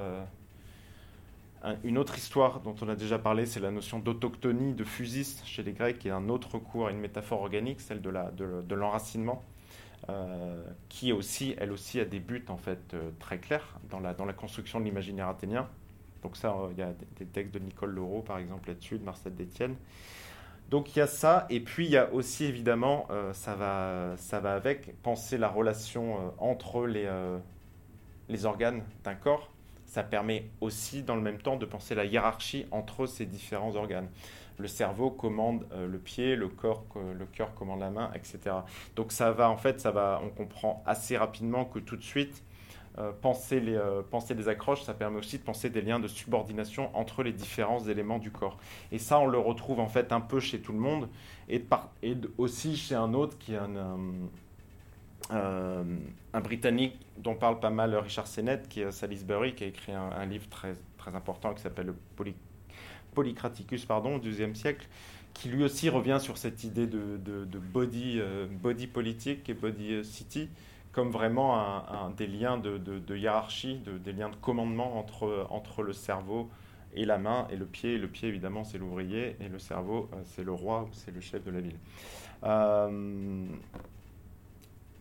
[1.85, 5.62] une autre histoire dont on a déjà parlé, c'est la notion d'autochtonie, de fusis chez
[5.62, 9.44] les Grecs, qui est un autre recours à une métaphore organique, celle de l'enracinement,
[10.09, 14.14] euh, qui aussi, elle aussi, a des buts en fait euh, très clairs dans la,
[14.33, 15.68] construction de l'imaginaire athénien.
[16.23, 19.05] Donc ça, euh, il y a des, textes de Nicole Leroux, par exemple, là-dessus, de
[19.05, 19.75] Marcel Détienne.
[20.71, 24.38] Donc il y a ça, et puis il y a aussi évidemment, ça, va, ça
[24.38, 29.51] va avec, penser la relation entre les organes d'un corps
[29.88, 34.09] ça permet aussi dans le même temps de penser la hiérarchie entre ces différents organes.
[34.59, 38.57] Le cerveau commande euh, le pied, le corps, le cœur commande la main, etc.
[38.96, 42.44] Donc ça va, en fait, ça va, on comprend assez rapidement que tout de suite,
[42.98, 44.03] euh, penser, les, euh,
[44.48, 48.33] accroches, ça permet aussi de penser des liens de subordination entre les différents éléments du
[48.33, 48.59] corps.
[48.92, 51.09] Et ça, on le retrouve en fait un peu chez tout le monde
[51.48, 51.64] et,
[52.37, 53.96] aussi chez un autre qui est un
[55.31, 55.83] euh,
[56.33, 60.27] un Britannique dont parle pas mal Richard Sennett, qui est Salisbury, qui a écrit un,
[60.27, 62.35] livre très, très important qui s'appelle Poly,
[63.14, 64.87] Polycraticus pardon, au XIIe siècle,
[65.35, 67.19] qui lui aussi revient sur cette idée de,
[67.73, 70.49] body, euh, body politique et body euh, city
[70.93, 71.85] comme vraiment
[72.17, 76.51] des liens de, hiérarchie, des liens de commandement entre, entre le cerveau
[76.95, 77.99] et la main et le pied.
[77.99, 81.53] le pied, évidemment, c'est l'ouvrier et le cerveau, c'est le roi, c'est le chef de
[81.53, 81.79] la ville.
[82.45, 83.45] Euh,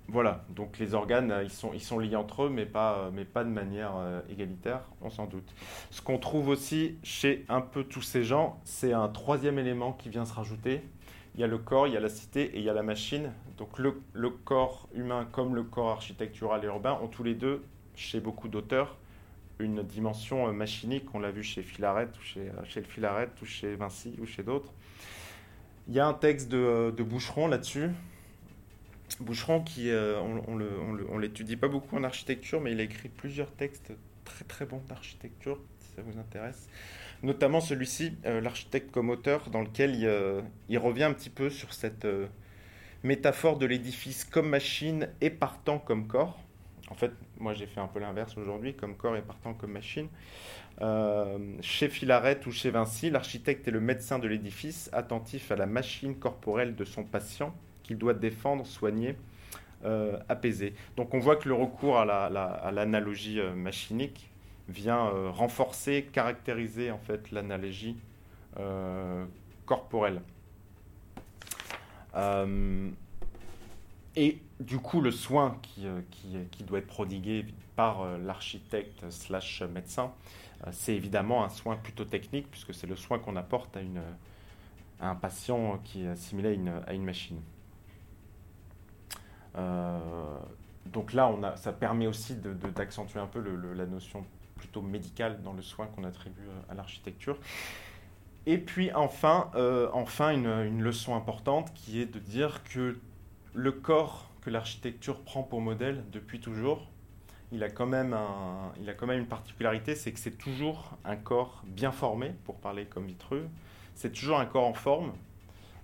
[0.09, 3.49] voilà, donc les organes, ils sont, ils sont liés entre eux, mais pas, pas de
[3.49, 5.53] manière euh, égalitaire, on s'en doute.
[5.91, 10.07] Ce qu'on trouve aussi chez un peu tous ces gens, c'est un troisième élément qui
[10.07, 10.81] vient se rajouter.
[11.35, 12.83] Il y a le corps, il y a la cité et il y a la
[12.83, 13.33] machine.
[13.57, 17.63] Donc le, corps humain comme le corps architectural et urbain ont tous les deux,
[17.95, 18.95] chez beaucoup d'auteurs,
[19.59, 21.13] une dimension euh, machinique.
[21.13, 24.43] On l'a vu chez Filaret, ou chez, euh, le Filaret, ou chez Vinci, ou chez
[24.43, 24.71] d'autres.
[25.89, 27.91] Il y a un texte de Boucheron là-dessus,
[29.19, 33.93] Boucheron, qui, euh, on l'étudie pas beaucoup en architecture, mais il a écrit plusieurs textes
[34.25, 36.67] très très bons d'architecture, si ça vous intéresse.
[37.23, 40.41] Notamment celui-ci, euh, L'architecte comme auteur, dans lequel il, euh,
[40.75, 42.05] revient un petit peu sur cette
[43.03, 46.37] métaphore de l'édifice comme machine et partant comme corps.
[46.89, 50.09] En fait, moi j'ai fait un peu l'inverse aujourd'hui, comme corps et partant comme machine.
[51.61, 56.15] chez Filaret ou chez Vinci, l'architecte est le médecin de l'édifice, attentif à la machine
[56.15, 57.55] corporelle de son patient
[57.87, 59.15] qu'il doit défendre, soigner,
[59.85, 60.73] euh, apaiser.
[60.97, 64.29] Donc on voit que le recours à l'analogie euh, machinique
[64.67, 67.95] vient euh, renforcer, caractériser en fait l'analogie
[69.67, 70.19] corporelle.
[74.15, 77.45] et du coup, le soin qui, doit être prodigué
[77.75, 80.11] par l'architecte slash médecin,
[80.71, 83.81] c'est évidemment un soin plutôt technique, puisque c'est le soin qu'on apporte à,
[85.05, 87.39] à un patient qui est assimilé à une machine.
[89.57, 89.99] Euh,
[90.85, 92.35] donc là, ça permet aussi
[92.75, 93.43] d'accentuer un peu
[93.75, 97.37] la notion plutôt médicale dans le soin qu'on attribue euh, à l'architecture.
[98.45, 102.97] Et puis enfin, euh, enfin une, leçon importante qui est de dire que
[103.53, 106.87] le corps que l'architecture prend pour modèle depuis toujours,
[107.51, 108.15] il a quand même,
[108.77, 113.47] une particularité, c'est que c'est toujours un corps bien formé, pour parler comme Vitreux.
[113.95, 115.13] C'est toujours un corps en forme,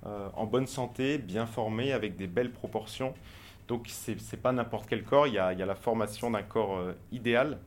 [0.05, 3.13] en bonne santé, bien formé, avec des belles proportions.
[3.67, 6.93] Donc ce n'est pas n'importe quel corps, il y, a, la formation d'un corps euh,
[7.11, 7.59] idéal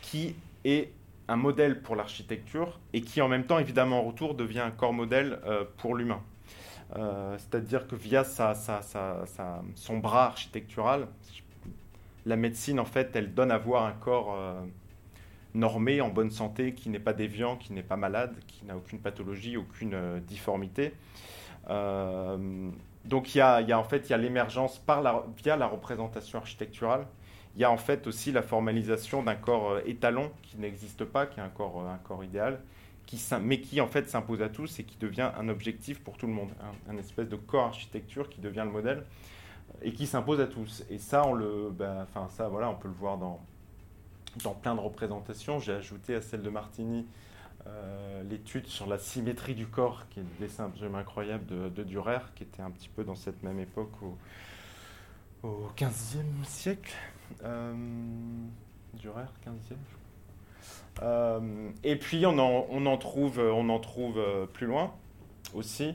[0.00, 0.92] qui est
[1.28, 4.92] un modèle pour l'architecture et qui en même temps évidemment en retour devient un corps
[4.92, 6.22] modèle euh, pour l'humain.
[6.96, 11.08] Euh, c'est-à-dire que via son bras architectural,
[12.24, 14.38] la médecine en fait elle donne à voir un corps
[15.54, 19.00] normé, en bonne santé, qui n'est pas déviant, qui n'est pas malade, qui n'a aucune
[19.00, 20.92] pathologie, aucune difformité.
[23.06, 27.06] Donc il y a, en fait il y a l'émergence par via la représentation architecturale,
[27.54, 31.40] il y a en fait aussi la formalisation d'un corps étalon qui n'existe pas, qui
[31.40, 32.60] est un corps, un corps idéal,
[33.06, 36.26] qui, mais qui en fait s'impose à tous et qui devient un objectif pour tout
[36.26, 36.50] le monde,
[36.88, 39.04] un, espèce de corps architecture qui devient le modèle
[39.82, 40.84] et qui s'impose à tous.
[40.90, 43.40] Et ça, on le, ben, enfin ça, voilà, on peut le voir dans
[44.42, 45.58] dans plein de représentations.
[45.58, 47.06] J'ai ajouté à celle de Martini
[47.66, 52.20] euh, l'étude sur la symétrie du corps, qui est le dessin absolument incroyable de, Dürer,
[52.34, 54.16] qui était un petit peu dans cette même époque au,
[55.46, 56.94] au 15e siècle.
[57.44, 57.74] Euh,
[58.94, 59.76] Dürer, 15e,
[61.02, 64.18] euh, et puis on en, on en, trouve, on en trouve
[64.54, 64.94] plus loin
[65.52, 65.94] aussi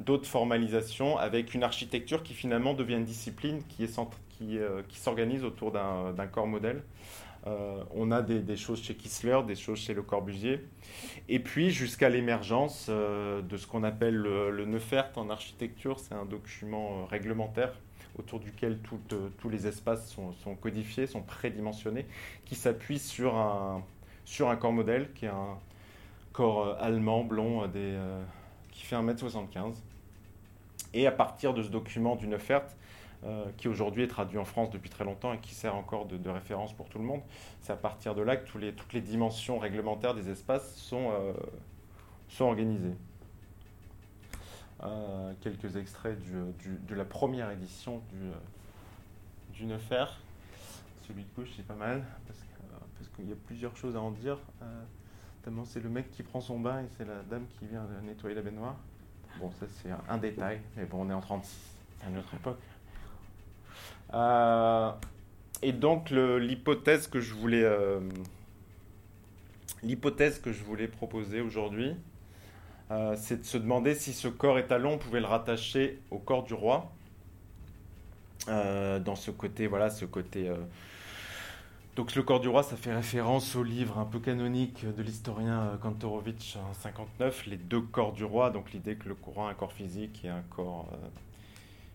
[0.00, 5.44] d'autres formalisations avec une architecture qui finalement devient une discipline qui, est qui, qui s'organise
[5.44, 6.82] autour d'un corps modèle.
[7.46, 10.60] Euh, on a des, choses chez Kissler, des choses chez Le Corbusier.
[11.28, 16.26] Et puis jusqu'à l'émergence euh, de ce qu'on appelle le, Neufert en architecture, c'est un
[16.26, 17.72] document euh, réglementaire
[18.18, 18.78] autour duquel
[19.38, 22.04] tous les espaces sont, codifiés, sont prédimensionnés,
[22.44, 23.82] qui s'appuie sur un,
[24.56, 25.56] corps modèle qui est un
[26.32, 27.70] corps allemand, blond,
[28.72, 29.74] qui fait 1m75.
[30.92, 32.66] Et à partir de ce document du Neufert,
[33.58, 36.72] qui aujourd'hui est traduit en France depuis très longtemps et qui sert encore de, référence
[36.72, 37.20] pour tout le monde.
[37.60, 41.32] C'est à partir de là que toutes les dimensions réglementaires des espaces sont, euh,
[42.28, 42.96] sont organisées.
[44.82, 48.30] Euh, quelques extraits du, de la première édition du,
[49.52, 50.06] du Nefer.
[51.06, 52.38] Celui de gauche, c'est pas mal, parce,
[53.16, 54.38] qu'il y a plusieurs choses à en dire.
[55.38, 58.34] notamment, c'est le mec qui prend son bain et c'est la dame qui vient nettoyer
[58.34, 58.76] la baignoire.
[59.38, 62.58] Bon, ça, c'est un, détail, mais bon, on est en 36, c'est une autre époque.
[64.14, 64.92] Euh,
[65.62, 68.00] et donc l'hypothèse que je voulais euh,
[69.82, 71.94] l'hypothèse que je voulais proposer aujourd'hui,
[72.90, 76.54] euh, c'est de se demander si ce corps étalon pouvait le rattacher au corps du
[76.54, 76.92] roi.
[78.46, 80.50] dans ce côté, voilà, ce côté.
[81.94, 85.78] donc le corps du roi, ça fait référence au livre un peu canonique de l'historien
[85.82, 88.50] Kantorowicz en 59, les deux corps du roi.
[88.50, 90.88] Donc l'idée que le courant a un corps physique et un corps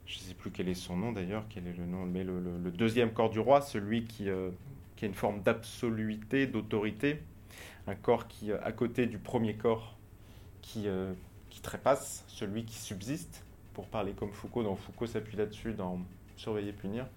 [0.05, 2.71] je ne sais plus quel est son nom d'ailleurs, quel est le nom, mais le,
[2.71, 4.51] deuxième corps du roi, celui qui, euh,
[4.95, 7.21] qui a une forme d'absoluité, d'autorité,
[7.87, 9.95] un corps qui, euh, à côté du premier corps,
[10.61, 11.13] qui, euh,
[11.49, 15.99] qui trépasse, celui qui subsiste, pour parler comme Foucault, donc Foucault s'appuie là-dessus dans
[16.37, 17.07] Surveiller, punir,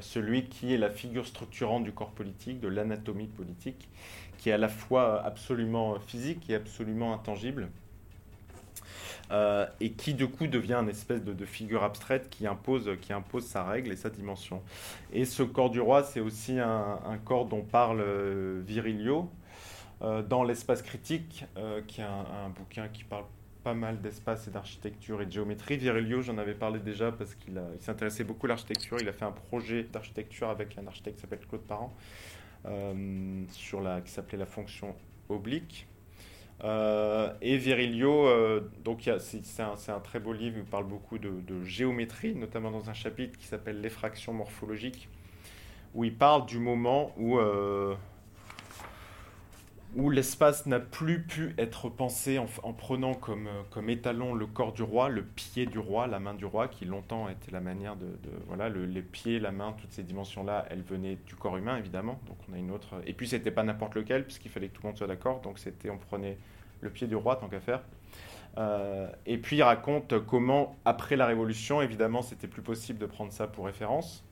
[0.00, 3.88] celui qui est la figure structurante du corps politique, de l'anatomie politique,
[4.38, 7.68] qui est à la fois absolument physique et absolument intangible,
[9.32, 13.44] euh, et qui du coup devient une espèce de, figure abstraite qui impose, qui impose
[13.44, 14.62] sa règle et sa dimension.
[15.12, 19.28] Et ce corps du roi, c'est aussi un, corps dont parle euh, Virilio
[20.02, 21.44] euh, dans l'espace critique,
[21.88, 23.24] qui est un, bouquin qui parle
[23.64, 25.76] pas mal d'espace et d'architecture et de géométrie.
[25.76, 28.98] Virilio, j'en avais parlé déjà parce qu'il s'intéressait beaucoup à l'architecture.
[29.00, 31.96] Il a fait un projet d'architecture avec un architecte qui s'appelle Claude Parent,
[33.50, 34.94] sur la, qui s'appelait la fonction
[35.28, 35.88] oblique.
[36.64, 42.34] Euh, et Virilio, euh, donc c'est un, très beau livre, il parle beaucoup de, géométrie,
[42.34, 45.08] notamment dans un chapitre qui s'appelle L'effraction morphologique,
[45.94, 47.94] où il parle du moment où, euh,
[49.96, 54.82] où l'espace n'a plus pu être pensé en, prenant comme, comme étalon le corps du
[54.82, 58.06] roi, le pied du roi, la main du roi, qui longtemps était la manière de...
[58.46, 62.20] voilà, le, les pieds, la main, toutes ces dimensions-là, elles venaient du corps humain, évidemment.
[62.26, 63.00] Donc on a une autre...
[63.06, 65.40] Et puis c'était pas n'importe lequel, puisqu'il fallait que tout le monde soit d'accord.
[65.40, 66.36] Donc c'était, on prenait
[66.82, 67.80] le pied du roi, tant qu'à faire.
[68.58, 73.32] Euh, et puis il raconte comment, après la Révolution, évidemment, c'était plus possible de prendre
[73.32, 74.25] ça pour référence,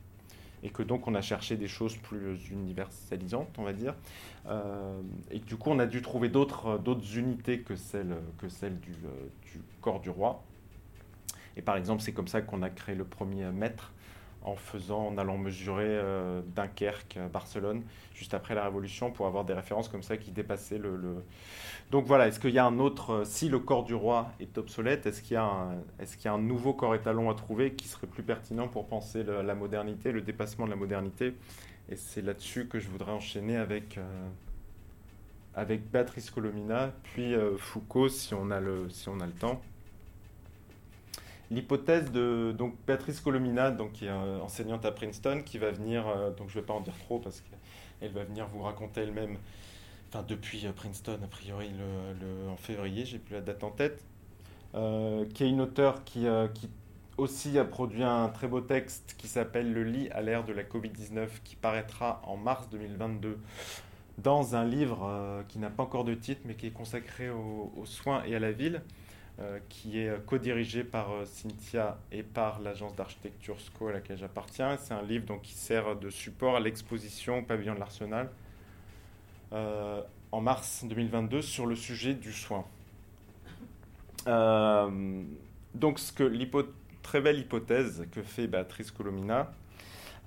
[0.65, 3.95] et que donc on a cherché des choses plus universalisantes, on va dire,
[4.49, 5.01] euh,
[5.31, 9.61] et du coup on a dû trouver d'autres unités que celles que du, euh, du,
[9.83, 10.43] corps du roi.
[11.57, 13.93] Et par exemple, c'est comme ça qu'on a créé le premier mètre
[14.45, 17.83] en faisant, en allant mesurer euh, Dunkerque, Barcelone,
[18.15, 21.25] juste après la Révolution, pour avoir des références comme ça qui dépassaient le.
[21.91, 24.57] Donc voilà, est-ce qu'il y a un autre, euh, si le corps du roi est
[24.59, 27.35] obsolète, est-ce qu'il y, a un, est qu'il y a un nouveau corps étalon à
[27.35, 31.35] trouver qui serait plus pertinent pour penser la modernité, le dépassement de la modernité?
[31.89, 34.29] Et c'est là-dessus que je voudrais enchaîner avec, euh,
[35.55, 39.61] avec Béatrice Colomina, puis Foucault si on a le, si on a le temps
[41.51, 46.31] l'hypothèse de donc Béatrice Colomina, donc qui est enseignante à Princeton, qui va venir, euh,
[46.31, 49.37] donc je ne vais pas en dire trop parce qu'elle va venir vous raconter elle-même,
[50.09, 51.71] enfin depuis euh, Princeton a priori
[52.51, 54.03] en février, j'ai plus la date en tête,
[54.75, 56.27] euh, qui est une auteure qui
[57.17, 60.65] aussi a produit un très beau texte qui s'appelle Le lit à l'ère de la
[60.65, 63.39] Covid-19, qui paraîtra en mars 2022
[64.19, 68.25] dans un livre qui n'a pas encore de titre mais qui est consacré aux soins
[68.25, 68.83] et à la ville.
[69.69, 74.77] Qui est co-dirigé par Cynthia et par l'agence d'architecture SCO à laquelle j'appartiens.
[74.77, 78.31] C'est un livre donc, qui sert de support à l'exposition au pavillon de l'Arsenal
[79.51, 82.65] en mars 2022 sur le sujet du soin.
[84.27, 86.25] donc, ce que
[87.03, 89.53] très belle hypothèse que fait Béatrice Colomina,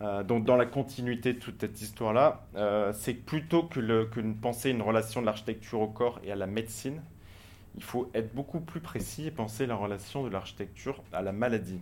[0.02, 4.08] euh, donc dans la continuité de toute cette histoire-là, euh, c'est que plutôt que, le,
[4.42, 7.02] penser une relation de l'architecture au corps et à la médecine,
[7.78, 11.80] il faut être beaucoup plus précis et penser la relation de l'architecture à la maladie.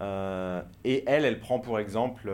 [0.00, 2.30] Euh, et elle, elle prend pour exemple,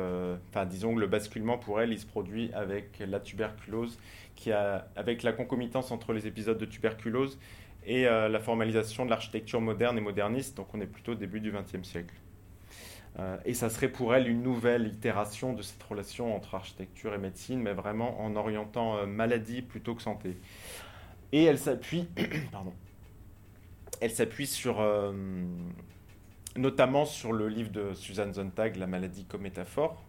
[0.49, 3.99] enfin disons que le basculement pour elle, il se produit avec la tuberculose,
[4.35, 7.39] qui a, avec la concomitance entre les épisodes de tuberculose
[7.87, 11.53] et la formalisation de l'architecture moderne et moderniste, donc on est plutôt au début du
[11.53, 12.15] XXe siècle.
[13.19, 17.19] Euh, et ça serait pour elle une nouvelle itération de cette relation entre architecture et
[17.19, 20.37] médecine, mais vraiment en orientant euh, maladie plutôt que santé.
[21.33, 22.09] Et elle s'appuie,
[22.53, 22.72] pardon,
[24.01, 25.12] elle s'appuie sur, euh,
[26.57, 30.03] notamment sur le livre de Suzanne Zontag, La maladie comme métaphore,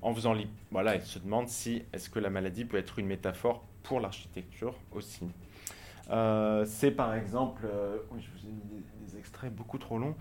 [0.00, 0.34] en faisant,
[0.70, 4.74] voilà, elle se demande si est-ce que la maladie peut être une métaphore pour l'architecture
[4.92, 5.28] aussi.
[6.64, 7.68] c'est par exemple,
[9.16, 10.14] extraits beaucoup trop longs.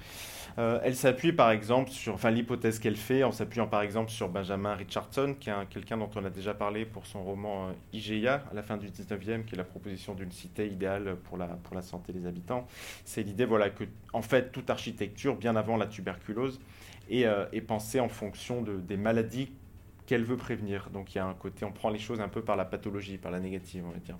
[0.58, 4.30] Euh, elle s'appuie par exemple sur, enfin l'hypothèse qu'elle fait en s'appuyant par exemple sur
[4.30, 8.44] Benjamin Richardson, qui est quelqu'un dont on a déjà parlé pour son roman euh, IGEA
[8.52, 11.76] à la fin du 19e, qui est la proposition d'une cité idéale pour la, pour
[11.76, 12.68] la santé des habitants.
[13.06, 13.84] C'est l'idée voilà, que
[14.14, 16.60] en fait toute architecture, bien avant la tuberculose,
[17.10, 19.52] est, euh, est pensée en fonction de, des maladies
[20.06, 20.90] qu'elle veut prévenir.
[20.92, 23.18] Donc il y a un côté, on prend les choses un peu par la pathologie,
[23.18, 24.18] par la négative, on va dire.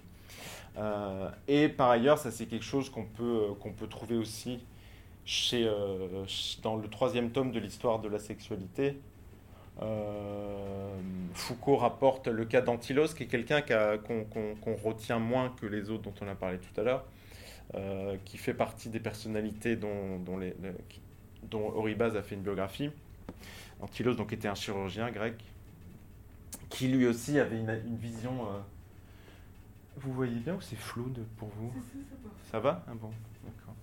[1.48, 4.60] Et par ailleurs, ça c'est quelque chose qu'on peut, qu'on peut trouver aussi
[5.54, 6.26] euh,
[6.64, 9.00] dans le troisième tome de l'histoire de la sexualité,
[9.82, 10.98] euh,
[11.34, 16.14] Foucault rapporte le cas d'Antilos, qui est quelqu'un qu'on retient moins que les autres dont
[16.22, 17.06] on a parlé tout à l'heure,
[17.76, 20.56] euh, qui fait partie des personnalités dont, dont, les,
[21.54, 22.90] Oribaz a fait une biographie.
[23.82, 25.36] Antilos donc, était un chirurgien grec,
[26.70, 28.48] qui lui aussi avait une, vision...
[29.98, 31.72] vous voyez bien ou c'est flou pour vous
[32.52, 32.84] Ça va?
[32.88, 33.12] Ah bon,
[33.44, 33.76] d'accord.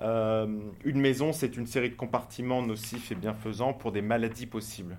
[0.00, 0.46] Euh,
[0.84, 4.96] une maison, c'est une série de compartiments nocifs et bienfaisants pour des maladies possibles.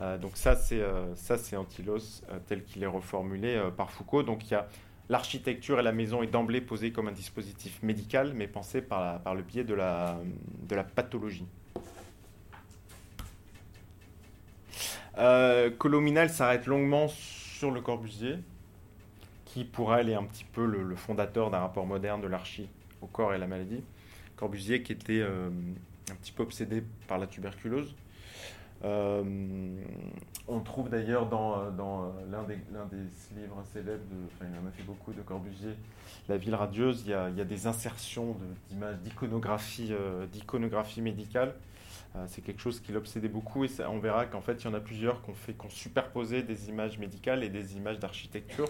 [0.00, 4.22] Euh, donc ça, c'est euh, ça, c'est Antilos tel qu'il est reformulé par Foucault.
[4.22, 4.68] Donc il y a
[5.08, 9.34] l'architecture et la maison est d'emblée posée comme un dispositif médical, mais pensé par, par
[9.34, 10.18] le biais de la,
[10.68, 11.46] de la pathologie.
[15.78, 18.36] Colominal s'arrête longuement sur le Corbusier,
[19.48, 22.68] qui pour elle est un petit peu le, fondateur d'un rapport moderne de l'archi
[23.00, 23.82] au corps et la maladie.
[24.36, 25.48] Corbusier qui était euh,
[26.10, 27.94] un petit peu obsédé par la tuberculose.
[28.84, 29.74] Euh,
[30.46, 31.70] on trouve d'ailleurs dans, euh,
[32.30, 32.56] l'un des,
[33.34, 35.74] livres célèbres, enfin il en a fait beaucoup de Corbusier,
[36.28, 38.36] La ville radieuse, il y a, des insertions
[38.68, 39.92] d'images d'iconographie,
[41.02, 41.54] médicale.
[42.26, 44.80] c'est quelque chose qui l'obsédait beaucoup et on verra qu'en fait il y en a
[44.80, 48.68] plusieurs qui ont, fait, qu'on superposé des images médicales et des images d'architecture.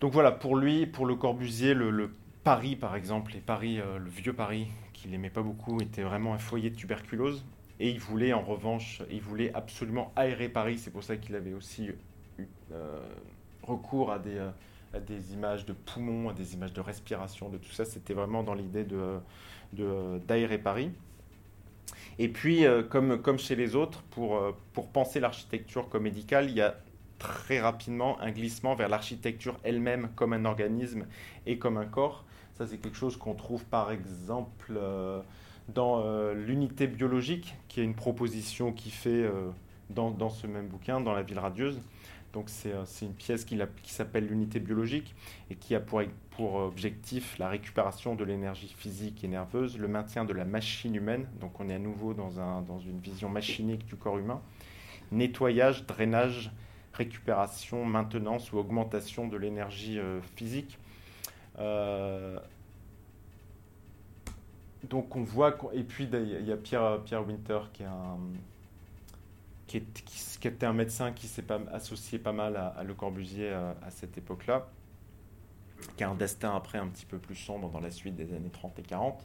[0.00, 2.10] Donc voilà, pour lui, pour le Corbusier, le,
[2.44, 6.34] Paris, par exemple, et Paris, euh, le vieux Paris, qu'il n'aimait pas beaucoup, était vraiment
[6.34, 7.44] un foyer de tuberculose.
[7.80, 10.78] Et il voulait, en revanche, il voulait absolument aérer Paris.
[10.78, 13.00] C'est pour ça qu'il avait aussi eu euh,
[13.62, 17.72] recours à des, euh, des, images de poumons, à des images de respiration, de tout
[17.72, 17.84] ça.
[17.84, 19.18] C'était vraiment dans l'idée de,
[20.26, 20.90] d'aérer Paris.
[22.18, 24.40] Et puis, comme, comme chez les autres, pour,
[24.72, 26.76] pour penser l'architecture comme médicale, il y a
[27.18, 31.06] très rapidement un glissement vers l'architecture elle-même comme un organisme
[31.46, 32.24] et comme un corps.
[32.54, 35.20] Ça, c'est quelque chose qu'on trouve par exemple euh,
[35.68, 39.50] dans euh, l'unité biologique, qui est une proposition qui fait euh,
[39.90, 41.80] dans, dans, ce même bouquin, dans La ville radieuse.
[42.32, 45.14] Donc c'est une pièce qui, qui s'appelle l'unité biologique
[45.50, 46.02] et qui a pour,
[46.32, 51.26] pour objectif la récupération de l'énergie physique et nerveuse, le maintien de la machine humaine,
[51.40, 54.42] donc on est à nouveau dans, un, dans une vision machinique du corps humain,
[55.12, 56.50] nettoyage, drainage,
[56.96, 60.00] récupération, maintenance ou augmentation de l'énergie
[60.34, 60.78] physique.
[61.58, 62.38] Euh,
[64.84, 67.86] donc on voit, et puis il y a Pierre, Pierre Winter qui est
[69.66, 69.78] qui,
[70.46, 74.68] était un médecin qui s'est associé pas mal à, Le Corbusier à, cette époque-là,
[75.96, 78.50] qui a un destin après un petit peu plus sombre dans la suite des années
[78.50, 79.24] 30 et 40,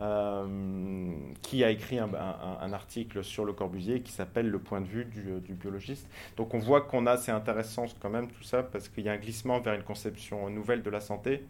[0.00, 5.04] euh, qui a écrit un, article sur Le Corbusier qui s'appelle Le point de vue
[5.04, 6.08] du, du biologiste.
[6.38, 9.12] Donc on voit qu'on a, c'est intéressant quand même tout ça, parce qu'il y a
[9.12, 11.44] un glissement vers une conception nouvelle de la santé,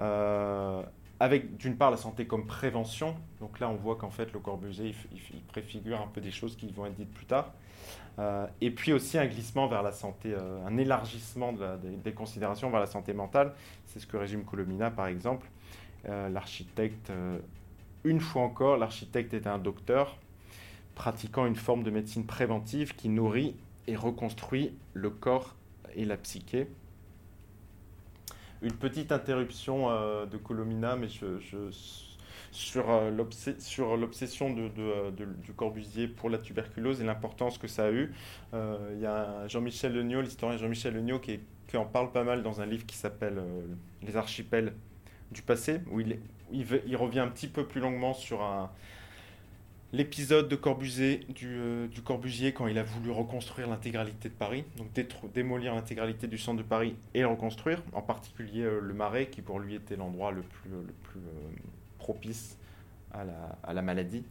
[0.00, 0.82] euh,
[1.20, 3.14] avec d'une part la santé comme prévention.
[3.40, 6.72] Donc là, on voit qu'en fait, le Corbusier, il, préfigure un peu des choses qui
[6.72, 7.52] vont être dites plus tard.
[8.62, 10.34] et puis aussi un glissement vers la santé,
[10.66, 13.52] un élargissement des, considérations vers la santé mentale.
[13.84, 15.46] C'est ce que résume Colomina par exemple.
[16.06, 17.12] l'architecte,
[18.04, 20.18] une fois encore, l'architecte est un docteur
[20.94, 25.54] pratiquant une forme de médecine préventive qui nourrit et reconstruit le corps
[25.94, 26.68] et la psyché.
[28.60, 31.70] Une petite interruption euh, de Colomina, mais je,
[32.52, 38.12] sur, euh, l'obsession euh, du Corbusier pour la tuberculose et l'importance que ça a eu.
[38.52, 42.60] Il y a Jean-Michel Legnaud, l'historien Jean-Michel Legnaud, qui, qui, en parle pas mal dans
[42.60, 43.42] un livre qui s'appelle
[44.02, 44.74] Les archipels
[45.32, 46.18] du passé, où il,
[46.52, 48.40] il, revient un petit peu plus longuement sur
[49.92, 54.88] l'épisode de Corbusier, du, du, Corbusier quand il a voulu reconstruire l'intégralité de Paris, donc
[55.34, 59.60] démolir l'intégralité du centre de Paris et reconstruire, en particulier euh, le Marais, qui pour
[59.60, 60.82] lui était l'endroit le plus, euh,
[61.98, 62.58] propice
[63.12, 63.24] à
[63.72, 64.24] la, maladie.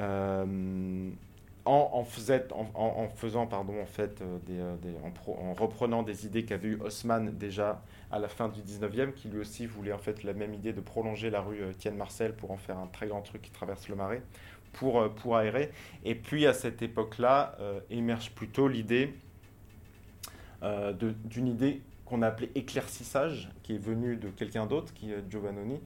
[0.00, 1.10] Euh,
[1.66, 7.82] en, faisant, pardon, en reprenant des idées qu'avait eu Haussmann déjà
[8.14, 10.80] à la fin du 19e, qui lui aussi voulait en fait la même idée de
[10.80, 13.96] prolonger la rue Étienne Marcel pour en faire un très grand truc qui traverse le
[13.96, 14.22] Marais
[14.72, 15.72] pour, euh, pour aérer.
[16.04, 19.14] Et puis à cette époque-là euh, émerge plutôt l'idée
[20.62, 20.92] euh,
[21.24, 25.80] d'une idée qu'on a appelée éclaircissage, qui est venue de quelqu'un d'autre, qui est Giovannoni,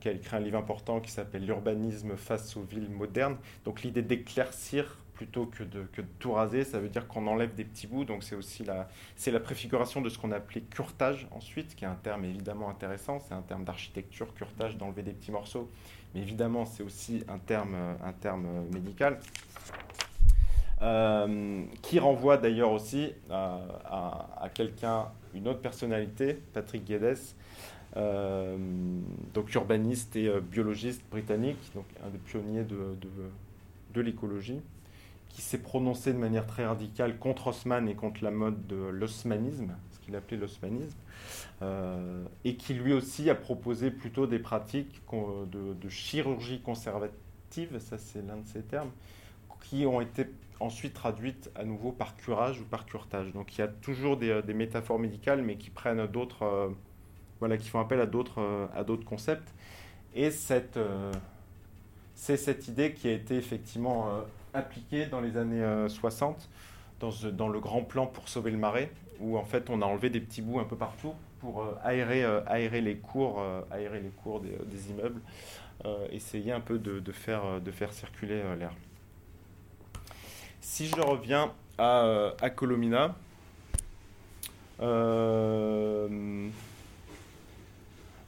[0.00, 3.36] qui a écrit un livre important qui s'appelle L'urbanisme face aux villes modernes.
[3.64, 5.86] Donc l'idée d'éclaircir plutôt que de,
[6.18, 8.06] tout raser, ça veut dire qu'on enlève des petits bouts.
[8.06, 11.84] Donc c'est aussi la, c'est la préfiguration de ce qu'on a appelé curtage ensuite, qui
[11.84, 13.20] est un terme évidemment intéressant.
[13.20, 15.70] C'est un terme d'architecture, curtage, d'enlever des petits morceaux
[16.14, 19.20] mais évidemment c'est aussi un terme, un terme médical,
[20.82, 27.18] euh, qui renvoie d'ailleurs aussi à, quelqu'un, une autre personnalité, Patrick Guedes,
[27.96, 28.56] euh,
[29.34, 32.96] donc urbaniste et euh, biologiste britannique, donc un des pionniers de,
[33.92, 34.60] de l'écologie,
[35.30, 39.74] qui s'est prononcé de manière très radicale contre Haussmann et contre la mode de l'osmanisme,
[39.92, 40.98] ce qu'il appelait l'osmanisme.
[41.62, 48.26] Euh, et qui lui aussi a proposé plutôt des pratiques de, chirurgie conservative, ça c'est
[48.26, 48.90] l'un de ses termes,
[49.62, 50.26] qui ont été
[50.58, 53.32] ensuite traduites à nouveau par curage ou par curtage.
[53.32, 56.68] Donc il y a toujours des, métaphores médicales, mais qui prennent d'autres, euh,
[57.38, 59.54] voilà, qui font appel à d'autres, euh, concepts.
[60.14, 60.78] Et cette,
[62.16, 64.08] c'est cette idée qui a été effectivement
[64.54, 66.48] appliquée dans les années 60
[67.00, 68.90] dans, dans, le grand plan pour sauver le marais,
[69.20, 72.22] où en fait on a enlevé des petits bouts un peu partout pour euh, aérer,
[72.22, 75.20] euh, aérer les cours, euh, aérer les cours des, immeubles,
[76.12, 78.72] essayer un peu de, faire, de faire circuler l'air.
[80.60, 83.14] Si je reviens à, à Colomina,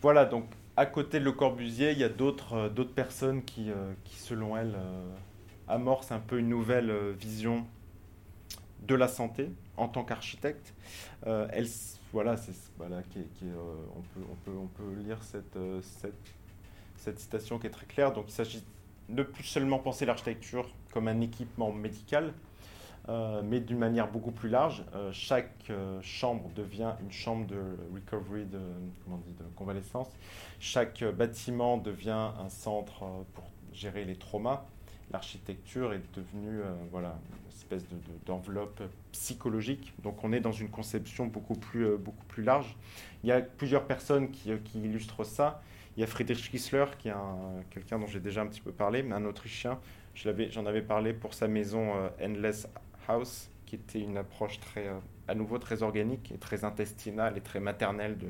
[0.01, 0.47] voilà, donc
[0.79, 3.71] à côté de Le Corbusier, il y a d'autres personnes qui,
[4.05, 4.75] qui, selon elle,
[5.69, 7.67] amorcent un peu une nouvelle vision
[8.87, 10.75] de la santé en tant qu'architecte.
[11.25, 13.01] voilà, euh,
[14.47, 15.81] on, peut, lire cette, euh,
[16.97, 18.13] cette, citation qui est très claire.
[18.13, 18.65] Donc il s'agit
[19.09, 22.33] de plus seulement penser l'architecture comme un équipement médical,
[23.09, 24.85] euh, mais d'une manière beaucoup plus large.
[25.13, 27.61] chaque chambre devient une chambre de
[27.95, 28.61] recovery, de
[29.57, 30.09] convalescence.
[30.61, 33.05] Chaque bâtiment devient un centre
[33.35, 34.65] pour gérer les traumas.
[35.13, 36.61] L'architecture est devenue
[36.91, 37.19] voilà,
[37.73, 37.85] espèce
[38.27, 38.83] d'enveloppe
[39.13, 39.93] psychologique.
[40.03, 42.77] Donc on est dans une conception beaucoup plus, euh, beaucoup plus large.
[43.23, 45.63] Il y a plusieurs personnes qui, euh, illustrent ça.
[45.97, 47.15] Il y a Friedrich Kissler, qui est
[47.71, 49.79] quelqu'un dont j'ai déjà un petit peu parlé, mais un Autrichien.
[50.15, 52.67] J'en avais parlé pour sa maison euh, Endless
[53.09, 54.91] House, qui était une approche très,
[55.29, 58.29] à nouveau très organique et très intestinale et très maternelle de,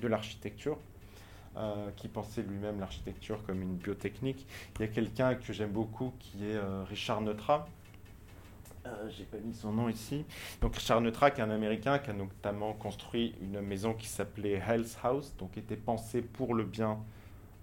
[0.00, 0.78] de l'architecture.
[1.96, 4.46] Qui pensait lui-même l'architecture comme une biotechnique.
[4.76, 7.66] Il y a quelqu'un que j'aime beaucoup qui est Richard Neutra,
[8.86, 10.24] euh, j'ai pas mis son nom ici.
[10.60, 15.34] Donc Richard Neutrak, un Américain qui a notamment construit une maison qui s'appelait Health House,
[15.38, 16.98] donc était pensée pour le bien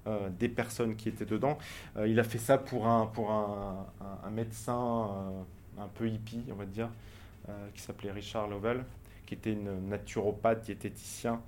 [0.07, 1.59] euh, des personnes qui étaient dedans.
[1.97, 3.85] Euh, il a fait ça pour un, pour un,
[4.31, 5.43] médecin
[5.77, 6.89] un peu hippie, on va dire,
[7.73, 8.85] qui s'appelait Richard Lovell,
[9.25, 11.41] qui était une naturopathe, diététicien,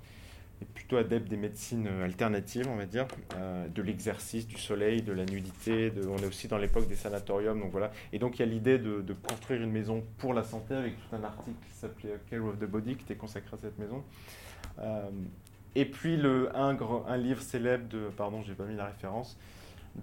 [0.74, 5.12] plutôt adepte des médecines euh, alternatives, on va dire, euh, de l'exercice, du soleil, de
[5.12, 5.92] la nudité.
[6.08, 7.90] On est aussi dans l'époque des sanatoriums, donc voilà.
[8.12, 11.16] Et donc il y a l'idée de, construire une maison pour la santé avec tout
[11.16, 14.02] un article qui s'appelait Care of the Body, qui était consacré à cette maison.
[14.80, 15.10] Euh,
[15.74, 19.38] et puis le, un, livre célèbre de, pardon, j'ai pas mis la référence,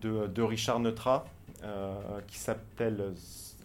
[0.01, 1.25] de Richard Neutra,
[2.27, 3.13] qui s'appelle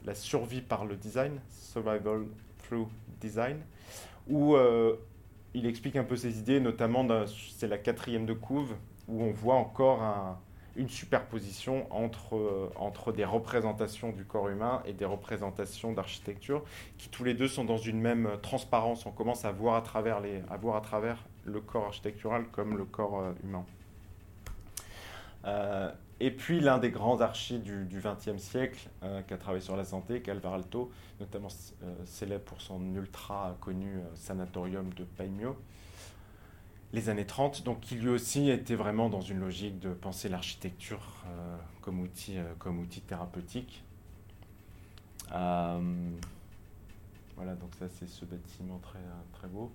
[0.05, 2.27] La survie par le design, Survival
[2.65, 2.89] through
[3.21, 3.59] Design,
[4.29, 4.57] où
[5.57, 8.75] il explique un peu ses idées, notamment c'est la quatrième de couve,
[9.09, 10.39] où on voit encore
[10.77, 16.63] une superposition entre, entre des représentations du corps humain et des représentations d'architecture,
[16.99, 19.07] qui tous les deux sont dans une même transparence.
[19.07, 22.77] On commence à voir à travers, les, à voir à travers le corps architectural comme
[22.77, 23.65] le corps humain.
[26.19, 29.85] Et puis l'un des grands archis du XXe siècle euh, qui a travaillé sur la
[29.85, 30.91] santé, Calvaralto,
[31.21, 31.49] notamment
[31.83, 35.57] euh, célèbre pour son ultra connu euh, sanatorium de Paimio,
[36.95, 41.25] les années 30, donc qui lui aussi était vraiment dans une logique de penser l'architecture
[41.83, 43.85] comme, outil, comme outil thérapeutique.
[45.29, 45.83] voilà,
[47.61, 49.01] donc ça c'est ce bâtiment très,
[49.33, 49.73] très beau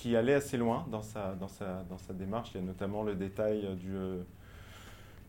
[0.00, 2.52] qui allait assez loin dans sa, dans sa, dans sa démarche.
[2.54, 4.22] Il y a notamment le détail euh, du, euh,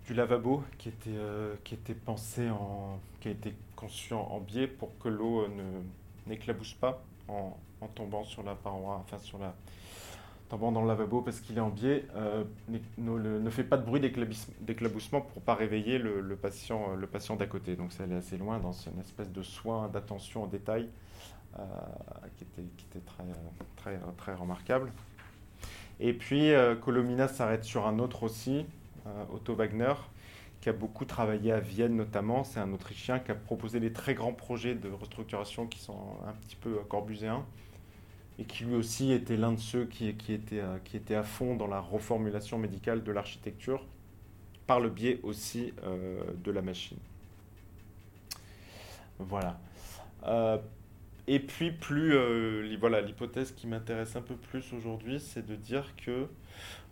[0.05, 4.67] du lavabo qui était, euh, qui était pensé en, qui a été conçu en, biais
[4.67, 5.81] pour que l'eau ne
[6.25, 9.53] n'éclabousse pas en, en, tombant sur la paroi, enfin sur la
[10.47, 12.05] tombant dans le lavabo parce qu'il est en biais,
[12.69, 17.45] ne, ne, fait pas de bruit d'éclaboussement pour pas réveiller le, patient, le patient d'à
[17.45, 17.77] côté.
[17.77, 20.89] Donc ça allait assez loin dans une espèce de soin d'attention au détail
[22.37, 23.23] qui était, qui était très,
[23.75, 24.91] très, très remarquable.
[26.01, 28.65] Et puis euh, Colomina s'arrête sur un autre aussi,
[29.05, 29.93] euh, Otto Wagner,
[30.59, 32.43] qui a beaucoup travaillé à Vienne notamment.
[32.43, 36.33] C'est un Autrichien qui a proposé des très grands projets de restructuration qui sont un
[36.33, 37.45] petit peu corbuséens
[38.39, 41.55] et qui lui aussi était l'un de ceux qui, qui, était, qui était à fond
[41.55, 43.85] dans la reformulation médicale de l'architecture
[44.65, 45.73] par le biais aussi
[46.43, 46.97] de la machine.
[49.19, 49.59] Voilà.
[51.33, 55.95] Et puis, plus, euh, voilà, l'hypothèse qui m'intéresse un peu plus aujourd'hui, c'est de dire
[55.95, 56.27] que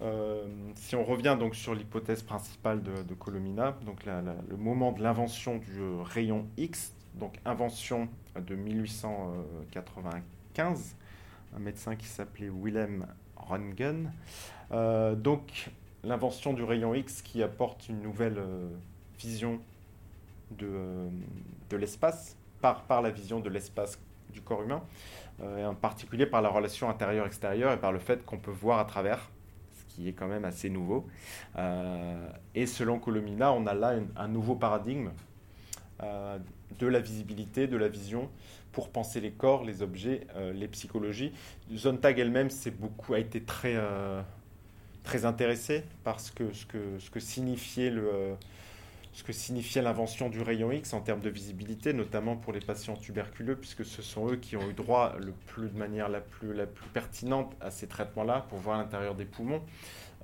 [0.02, 5.58] euh, si on revient donc sur l'hypothèse principale de, Colomina, donc le moment de l'invention
[5.58, 8.08] du rayon X, donc invention
[8.40, 10.96] de 1895,
[11.54, 14.14] un médecin qui s'appelait Wilhelm Röntgen,
[14.72, 15.70] euh, donc
[16.06, 18.42] l'invention du rayon X qui apporte une nouvelle
[19.20, 19.60] vision
[20.52, 21.10] de,
[21.70, 24.00] de l'espace par, par la vision de l'espace
[24.32, 24.84] du corps humain,
[25.42, 28.80] euh, et en particulier par la relation intérieure-extérieure et par le fait qu'on peut voir
[28.80, 29.30] à travers,
[29.74, 31.08] ce qui est quand même assez nouveau.
[31.58, 35.12] Euh, et selon Colomina, on a là un nouveau paradigme
[36.04, 36.38] euh,
[36.78, 38.30] de la visibilité, de la vision,
[38.72, 41.34] pour penser les corps, les objets, les psychologies.
[41.76, 42.50] Zontag elle-même
[42.80, 43.76] beaucoup, a été très,
[45.04, 48.36] très intéressée par ce que, ce que, ce que signifiait le
[49.12, 52.96] ce que signifiait l'invention du rayon X en termes de visibilité, notamment pour les patients
[52.96, 56.54] tuberculeux, puisque ce sont eux qui ont eu droit le plus, de manière la plus,
[56.54, 59.62] la plus pertinente à ces traitements-là pour voir l'intérieur des poumons.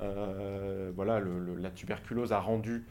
[0.02, 1.20] Euh, voilà,
[1.58, 2.86] la tuberculose a rendu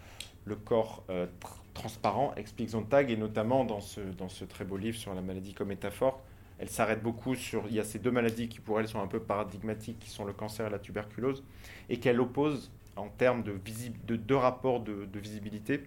[0.44, 1.26] le corps euh,
[1.74, 5.54] transparent, explique Zontag, et notamment dans ce, dans ce très beau livre sur la maladie
[5.54, 6.22] comme métaphore,
[6.58, 7.64] elle s'arrête beaucoup sur.
[7.68, 10.24] Il y a ces deux maladies qui pour elle sont un peu paradigmatiques, qui sont
[10.24, 11.44] le cancer et la tuberculose,
[11.88, 13.58] et qu'elle oppose en termes de,
[14.06, 15.84] de deux rapports de, visibilité.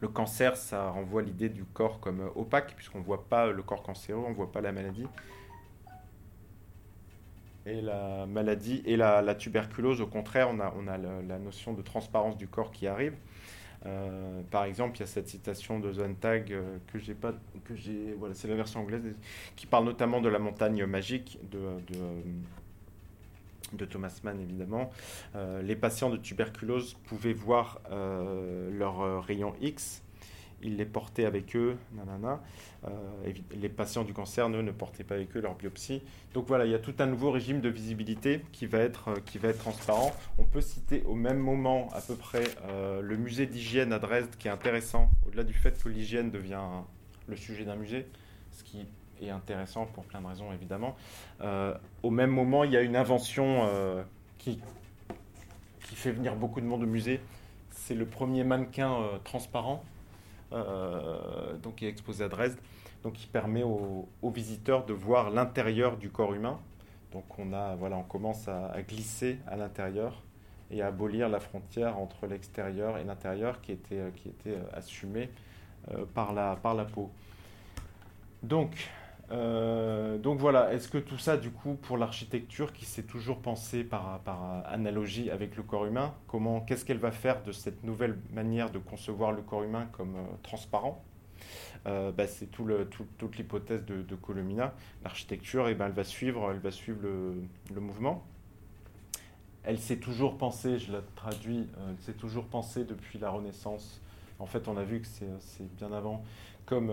[0.00, 3.82] Le cancer, ça renvoie l'idée du corps comme opaque, puisqu'on ne voit pas le corps
[3.82, 5.06] cancéreux, on ne voit pas la maladie.
[7.64, 11.82] Et la maladie et la, tuberculose, au contraire, on a, on a la, notion de
[11.82, 13.14] transparence du corps qui arrive.
[13.86, 17.32] Euh, par exemple, il y a cette citation de Zontag euh, que j'ai pas,
[17.64, 19.02] que j'ai, voilà, c'est la version anglaise,
[19.56, 21.58] qui parle notamment de la montagne magique de,
[21.88, 21.96] de
[23.72, 24.90] de Thomas Mann évidemment,
[25.34, 30.02] euh, les patients de tuberculose pouvaient voir euh, leur euh, rayon X,
[30.64, 32.40] ils les portaient avec eux, nanana.
[33.60, 36.02] les patients du cancer, eux, ne portaient pas avec eux leur biopsie.
[36.34, 39.38] Donc voilà, il y a tout un nouveau régime de visibilité qui va être, qui
[39.38, 40.12] va être transparent.
[40.38, 44.46] On peut citer au même moment à peu près le musée d'hygiène à Dresde qui
[44.46, 46.62] est intéressant, au-delà du fait que l'hygiène devient
[47.26, 48.06] le sujet d'un musée,
[48.52, 48.86] ce qui
[49.30, 50.96] intéressant pour plein de raisons évidemment.
[51.40, 54.02] Euh, au même moment, il y a une invention euh,
[54.38, 54.60] qui,
[55.86, 57.20] qui fait venir beaucoup de monde au musée.
[57.70, 59.84] C'est le premier mannequin euh, transparent,
[60.50, 62.58] donc qui est exposé à Dresde,
[63.02, 66.60] donc qui permet aux, visiteurs de voir l'intérieur du corps humain.
[67.12, 70.22] Donc on a, voilà, on commence à, à glisser à l'intérieur
[70.70, 75.30] et à abolir la frontière entre l'extérieur et l'intérieur qui était, qui était assumée
[76.14, 77.10] par, la, par la peau.
[78.42, 78.90] Donc,
[79.32, 83.82] euh, donc voilà, est-ce que tout ça, du coup, pour l'architecture qui s'est toujours pensée
[83.82, 84.20] par,
[84.66, 88.78] analogie avec le corps humain, comment, qu'est-ce qu'elle va faire de cette nouvelle manière de
[88.78, 91.02] concevoir le corps humain comme euh, transparent?
[91.86, 94.16] Euh, bah, C'est toute l'hypothèse de, de.
[95.02, 97.42] L'architecture, eh ben, elle va suivre, elle va suivre le,
[97.74, 98.22] le mouvement.
[99.64, 104.00] Elle s'est toujours pensée, je la traduis, elle s'est toujours pensée depuis la Renaissance.
[104.40, 106.24] En fait, on a vu que c'est bien avant,
[106.66, 106.92] comme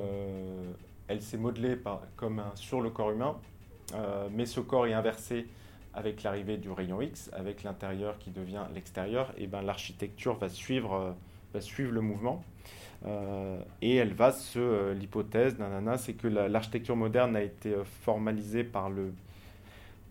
[1.09, 1.77] elle s'est modelée
[2.15, 3.35] comme sur le corps humain,
[3.93, 5.47] euh, mais ce corps est inversé
[5.93, 11.15] avec l'arrivée du rayon X, avec l'intérieur qui devient l'extérieur, et ben l'architecture va suivre,
[11.53, 12.43] va suivre le mouvement.
[13.81, 14.93] et elle va se.
[14.93, 15.57] L'hypothèse,
[15.97, 19.11] c'est que l'architecture moderne a été formalisée par le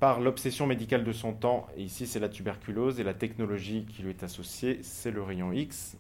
[0.01, 4.11] par l'obsession médicale de son temps, ici c'est la tuberculose, et la technologie qui lui
[4.11, 5.97] est associée, c'est le rayon X.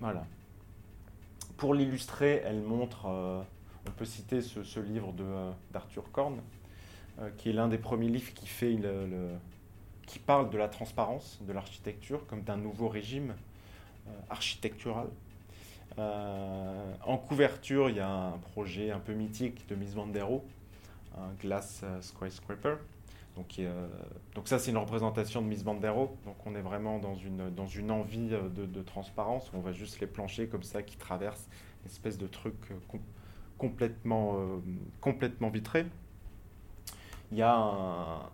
[0.00, 0.26] Voilà.
[1.56, 3.40] Pour l'illustrer, elle montre, euh,
[3.88, 6.40] on peut citer ce, livre euh, d'Arthur Korn,
[7.18, 9.30] euh, qui est l'un des premiers livres qui, fait le,
[10.06, 13.34] qui parle de la transparence de l'architecture comme d'un nouveau régime
[14.30, 15.08] architectural.
[15.98, 20.42] en couverture, il y a un projet un peu mythique de Miss Vandero,
[21.14, 22.76] un Glass Skyscraper,
[23.38, 23.86] donc, euh,
[24.34, 26.16] donc ça, c'est une représentation de Miss Bandero.
[26.24, 29.48] Donc on est vraiment dans une, envie euh, de, transparence.
[29.54, 31.48] On voit juste les planchers comme ça qui traversent
[31.86, 32.74] espèce de truc euh,
[33.58, 34.36] complètement,
[35.00, 35.86] complètement vitré.
[37.30, 38.30] Il y a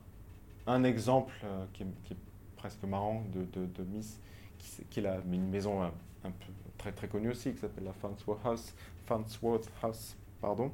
[0.67, 1.35] un, exemple
[1.73, 2.17] qui, est,
[2.57, 4.21] presque marrant de, Miss,
[4.59, 5.91] qui, est une maison un,
[6.23, 8.75] peu très, très connue aussi, qui s'appelle la Farnsworth House,
[9.07, 10.71] Farnsworth House pardon,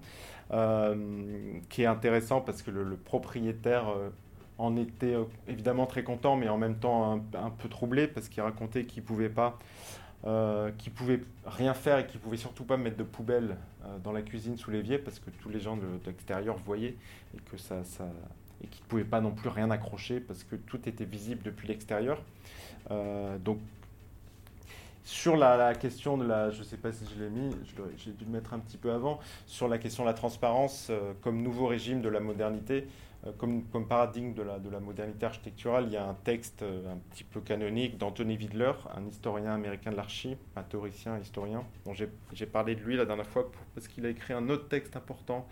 [0.51, 4.11] euh, qui est intéressant parce que le, propriétaire euh,
[4.59, 8.42] en était euh, évidemment très content, mais en même temps un, peu troublé parce qu'il
[8.42, 9.59] racontait qu'il pouvait pas,
[10.22, 13.56] qu'il pouvait rien faire et qu'il pouvait surtout pas mettre de poubelle
[14.04, 16.96] dans la cuisine sous l'évier parce que tous les gens de, l'extérieur voyaient
[17.34, 17.76] et que ça,
[18.62, 21.68] et qu'il ne pouvait pas non plus rien accrocher parce que tout était visible depuis
[21.68, 22.22] l'extérieur.
[23.44, 23.58] donc
[25.10, 27.50] sur la, question de la, je sais pas si je l'ai mis,
[27.96, 31.12] j'ai dû le mettre un petit peu avant, sur la question de la transparence euh,
[31.22, 32.86] comme nouveau régime de la modernité, euh,
[33.38, 36.92] comme, comme, paradigme de la, de la modernité architecturale, il y a un texte euh,
[36.92, 41.92] un petit peu canonique d'Anthony Widler, un historien américain de l'archi, un théoricien historien, dont
[41.94, 45.46] j'ai parlé de lui la dernière fois parce qu'il a écrit un autre texte important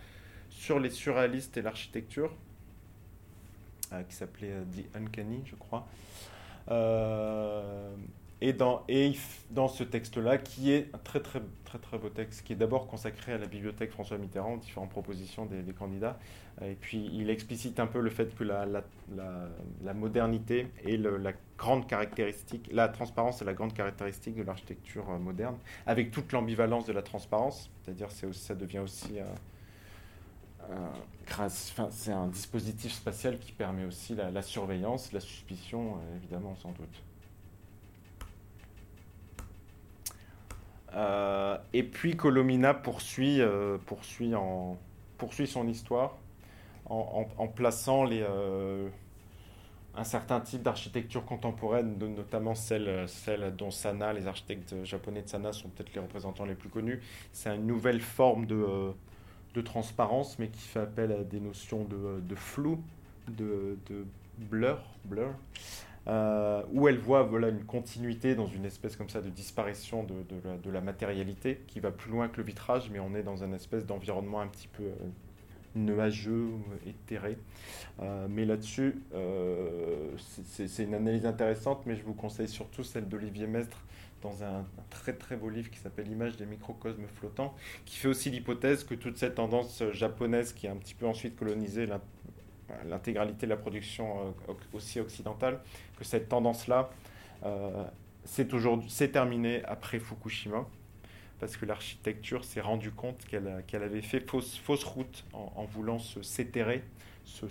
[0.48, 2.32] sur les surréalistes et l'architecture,
[4.08, 5.86] qui s'appelait The Uncanny, je crois.
[8.40, 8.86] Et dans,
[9.68, 13.32] ce texte-là, qui est un très très très très beau texte, qui est d'abord consacré
[13.32, 16.18] à la bibliothèque François Mitterrand, différentes propositions des, candidats,
[16.62, 22.70] et puis il explicite un peu le fait que la, modernité est la grande caractéristique,
[22.72, 27.02] la transparence est la grande caractéristique de l'architecture euh, moderne, avec toute l'ambivalence de la
[27.02, 29.18] transparence, c'est-à-dire c'est ça devient aussi
[31.88, 37.02] c'est un dispositif spatial qui permet aussi la, surveillance, la suspicion, euh, évidemment sans doute.
[40.94, 44.78] Et puis Colomina poursuit, euh, poursuit, en,
[45.18, 46.16] poursuit son histoire
[46.86, 48.88] en, plaçant les, euh,
[49.94, 55.52] un certain type d'architecture contemporaine, notamment celle, celle dont Sana, les architectes japonais de Sana
[55.52, 57.02] sont peut-être les représentants les plus connus.
[57.32, 58.92] C'est une nouvelle forme de,
[59.52, 62.82] de, transparence, mais qui fait appel à des notions de, de flou,
[63.28, 64.06] de, de
[64.38, 65.34] blur, blur.
[66.08, 70.14] Euh, où elle voit voilà, une continuité dans une espèce comme ça de disparition de,
[70.62, 73.52] de, la, matérialité qui va plus loin que le vitrage, mais on est dans un
[73.52, 74.94] espèce d'environnement un petit peu euh,
[75.74, 76.48] nuageux,
[76.86, 77.36] éthéré.
[78.00, 79.02] Euh, mais là-dessus,
[80.46, 83.82] c'est une analyse intéressante, mais je vous conseille surtout celle d'Olivier Mestre
[84.22, 87.54] dans un, très très beau livre qui s'appelle L'image des microcosmes flottants,
[87.84, 91.36] qui fait aussi l'hypothèse que toute cette tendance japonaise qui a un petit peu ensuite
[91.36, 91.86] colonisé
[92.86, 94.34] l'intégralité de la production
[94.72, 95.60] aussi occidentale,
[95.98, 96.90] que cette tendance-là,
[97.44, 97.84] euh,
[98.24, 100.66] c'est terminé après Fukushima,
[101.40, 106.22] parce que l'architecture s'est rendu compte qu'elle avait fait fausse, fausse route en, voulant se
[106.22, 106.82] s'étérer,
[107.24, 107.46] se,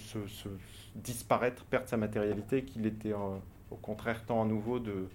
[0.95, 3.37] disparaître, perdre sa matérialité, qu'il était euh,
[3.71, 5.07] au contraire temps à nouveau de,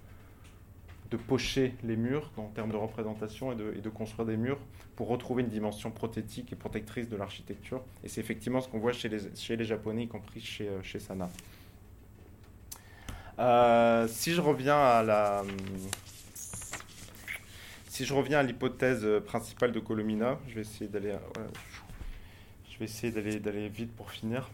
[1.12, 4.58] de pocher les murs en termes de représentation et de, construire des murs
[4.96, 7.82] pour retrouver une dimension prothétique et protectrice de l'architecture.
[8.02, 11.28] Et c'est effectivement ce qu'on voit chez les, Japonais, y compris chez, euh, Sana.
[13.38, 15.44] Euh, si je reviens à la,
[17.88, 21.14] si je reviens à l'hypothèse principale de Colomina, je vais essayer d'aller,
[22.70, 24.48] je vais essayer d'aller d'aller vite pour finir,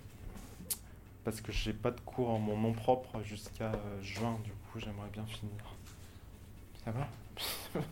[1.22, 4.40] parce que j'ai pas de cours en mon nom propre jusqu'à euh, juin.
[4.42, 5.77] Du coup, j'aimerais bien finir.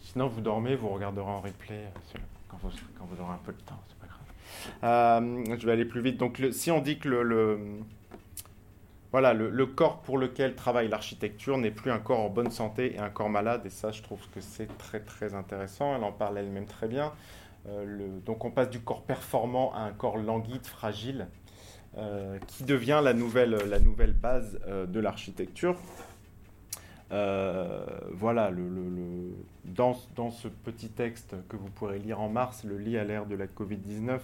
[0.00, 3.80] Sinon, vous dormez, vous regarderez en replay euh, quand vous, aurez un peu de temps.
[3.88, 5.58] C'est pas grave.
[5.58, 6.16] je vais aller plus vite.
[6.16, 7.80] Donc, si on dit que le
[9.12, 12.98] voilà, le, corps pour lequel travaille l'architecture n'est plus un corps en bonne santé et
[12.98, 15.96] un corps malade, et ça, je trouve que c'est très très intéressant.
[15.96, 17.14] Elle en parle elle-même très bien.
[17.66, 21.28] Euh, donc, on passe du corps performant à un corps languide, fragile,
[21.96, 25.76] euh, qui devient la nouvelle, la nouvelle base euh, de l'architecture.
[27.10, 29.32] Voilà, le,
[29.64, 33.34] dans, ce petit texte que vous pourrez lire en mars, le lit à l'ère de
[33.34, 34.20] la Covid-19,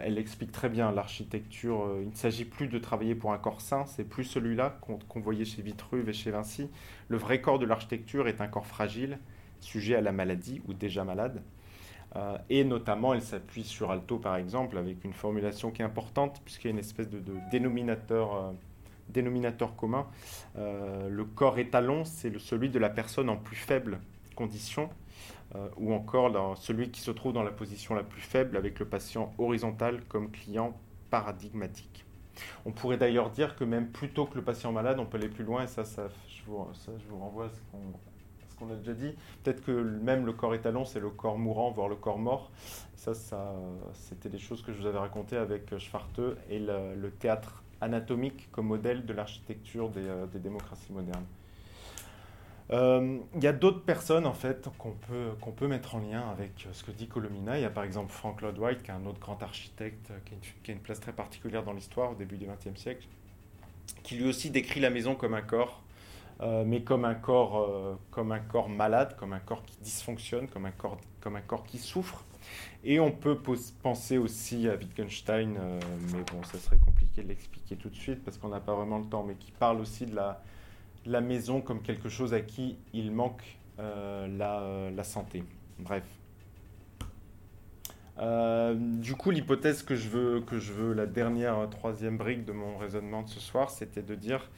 [0.00, 1.88] elle explique très bien l'architecture.
[2.00, 5.44] il ne s'agit plus de travailler pour un corps sain, c'est plus celui-là qu'on voyait
[5.44, 6.70] chez Vitruve et chez Vinci.
[7.08, 9.18] Le vrai corps de l'architecture est un corps fragile,
[9.60, 11.42] sujet à la maladie ou déjà malade.
[12.16, 16.40] Euh, et notamment, elle s'appuie sur Alto, par exemple, avec une formulation qui est importante,
[16.44, 17.20] puisqu'il y a une espèce de,
[17.50, 18.52] dénominateur, euh,
[19.08, 20.06] dénominateur commun.
[20.56, 24.00] Euh, le corps étalon, c'est celui de la personne en plus faible
[24.36, 24.88] condition,
[25.78, 29.32] ou encore celui qui se trouve dans la position la plus faible, avec le patient
[29.38, 30.78] horizontal comme client
[31.10, 32.04] paradigmatique.
[32.64, 35.44] On pourrait d'ailleurs dire que même plutôt que le patient malade, on peut aller plus
[35.44, 39.14] loin, et ça, ça, je, vous, renvoie à ce qu'on a déjà dit.
[39.42, 42.50] Peut-être que même le corps étalon, c'est le corps mourant, voire le corps mort.
[42.96, 43.54] Ça, ça
[43.92, 48.66] c'était des choses que je vous avais racontées avec Schwarte et le, théâtre anatomique comme
[48.66, 51.26] modèle de l'architecture des, euh, démocraties modernes.
[52.70, 56.66] Euh, il y a d'autres personnes en fait qu'on peut, peut mettre en lien avec
[56.72, 57.58] ce que dit Colomina.
[57.58, 60.12] Il y a par exemple Frank Lloyd Wright, qui est un autre grand architecte
[60.62, 63.08] qui a une, place très particulière dans l'histoire au début du XXe siècle,
[64.02, 65.82] qui lui aussi décrit la maison comme un corps
[66.40, 70.46] euh, mais comme un, corps, euh, comme un corps malade, comme un corps qui dysfonctionne,
[70.46, 72.24] comme un corps, comme un corps qui souffre.
[72.84, 73.38] Et on peut
[73.82, 75.80] penser aussi à Wittgenstein, euh,
[76.12, 78.98] mais bon, ça serait compliqué de l'expliquer tout de suite parce qu'on n'a pas vraiment
[78.98, 83.10] le temps, mais qui parle aussi de la, maison comme quelque chose à qui il
[83.10, 85.44] manque la, la, santé.
[85.78, 86.04] Bref.
[88.74, 92.76] du coup, l'hypothèse que je veux, que je veux, la dernière troisième brique de mon
[92.76, 94.48] raisonnement de ce soir, c'était de dire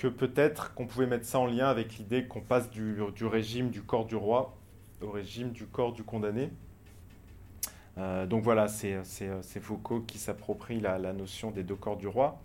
[0.00, 3.82] que peut-être qu'on pouvait mettre ça en lien avec l'idée qu'on passe du, régime du
[3.82, 4.56] corps du roi
[5.02, 6.50] au régime du corps du condamné.
[8.00, 9.02] Euh, donc voilà, c'est
[9.60, 12.40] Foucault qui s'approprie la, notion des deux corps du roi.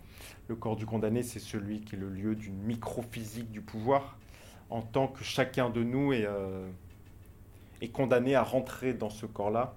[0.48, 4.16] Le corps du condamné, c'est celui qui est le lieu d'une microphysique du pouvoir,
[4.70, 6.68] en tant que chacun de nous est, euh,
[7.92, 9.74] condamné à rentrer dans ce corps-là,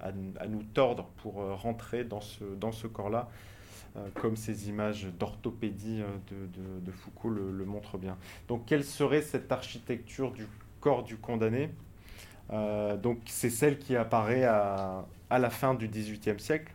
[0.00, 3.28] à, nous tordre pour euh, rentrer dans ce, corps-là,
[3.96, 8.16] euh, comme ces images d'orthopédie euh, de, Foucault le, montrent bien.
[8.48, 10.46] Donc quelle serait cette architecture du
[10.80, 11.70] corps du condamné?
[12.52, 16.72] Euh, Donc c'est celle qui apparaît à, la fin du XVIIIe siècle.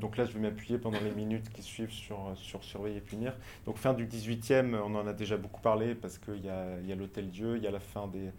[0.00, 3.34] Donc là, je vais m'appuyer pendant les minutes qui suivent sur, sur Surveiller et Punir.
[3.66, 6.90] Donc fin du XVIIIe, on en a déjà beaucoup parlé parce qu'il y a, y
[6.90, 8.32] a l'Hôtel Dieu, il y a la fin des,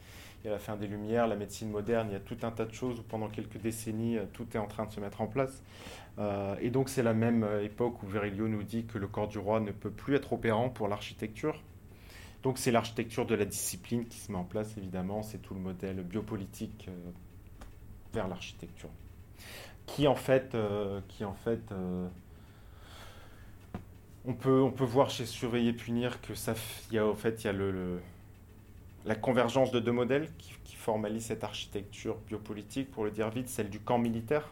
[0.43, 2.51] il y a la fin des Lumières, la médecine moderne, il y a tout un
[2.51, 5.27] tas de choses où pendant quelques décennies, tout est en train de se mettre en
[5.27, 5.63] place.
[6.19, 9.27] Euh, et donc c'est la même euh, époque où Virilio nous dit que le corps
[9.27, 11.61] du roi ne peut plus être opérant pour l'architecture.
[12.43, 15.59] Donc c'est l'architecture de la discipline qui se met en place, évidemment, c'est tout le
[15.59, 17.11] modèle biopolitique euh,
[18.13, 18.89] vers l'architecture.
[19.85, 20.55] Qui en fait,
[21.07, 21.71] qui en fait
[24.25, 26.53] on, peut, on peut voir chez Surveiller Punir que ça,
[26.91, 28.01] y a, au fait, il y a le,
[29.05, 33.47] la convergence de deux modèles qui, qui formalisent cette architecture biopolitique, pour le dire vite,
[33.47, 34.51] celle du camp militaire,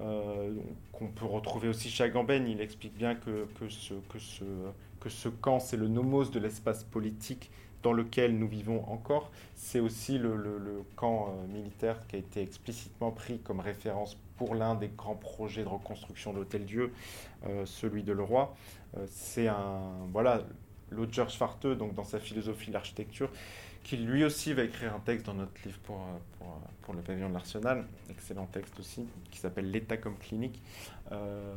[0.00, 0.52] euh,
[0.92, 2.46] qu'on peut retrouver aussi chez Agamben.
[2.48, 4.44] Il explique bien que, que, ce,
[5.08, 7.50] ce camp, c'est le nomos de l'espace politique
[7.82, 9.30] dans lequel nous vivons encore.
[9.54, 14.74] C'est aussi le, camp euh, militaire qui a été explicitement pris comme référence pour l'un
[14.74, 16.92] des grands projets de reconstruction de l'Hôtel-Dieu,
[17.46, 18.54] euh, celui de Leroy.
[19.06, 19.80] c'est un.
[20.12, 20.42] Voilà,
[20.90, 23.30] Lodger Schwarte, donc dans sa philosophie de l'architecture,
[23.86, 26.04] qui lui aussi va écrire un texte dans notre livre pour,
[26.38, 30.60] pour, pour le pavillon de l'Arsenal, excellent texte aussi, qui s'appelle L'État comme clinique,
[31.12, 31.54] euh,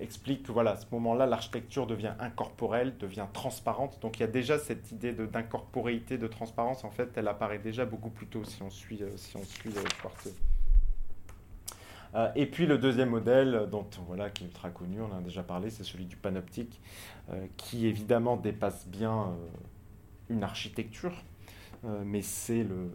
[0.00, 4.00] explique que voilà, à ce moment-là, l'architecture devient incorporelle, devient transparente.
[4.02, 7.84] Donc il y a déjà cette idée d'incorporéité, de, transparence, en fait, elle apparaît déjà
[7.84, 9.70] beaucoup plus tôt si on suit, euh, si on suit
[12.16, 15.20] euh, et puis le deuxième modèle, dont voilà, qui est ultra connu, on en a
[15.20, 16.80] déjà parlé, c'est celui du panoptique,
[17.56, 19.34] qui évidemment dépasse bien
[20.28, 21.12] une architecture,
[21.84, 22.90] euh, mais c'est le,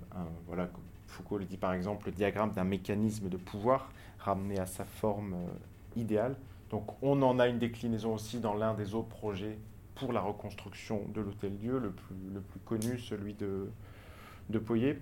[0.48, 4.66] voilà, comme Foucault le dit par exemple, le diagramme d'un mécanisme de pouvoir ramené à
[4.66, 6.36] sa forme euh, idéale.
[6.70, 9.58] Donc on en a une déclinaison aussi dans l'un des autres projets
[9.96, 13.70] pour la reconstruction de l'Hôtel-Dieu, le plus, le plus connu, celui de,
[14.50, 15.00] de Poyer.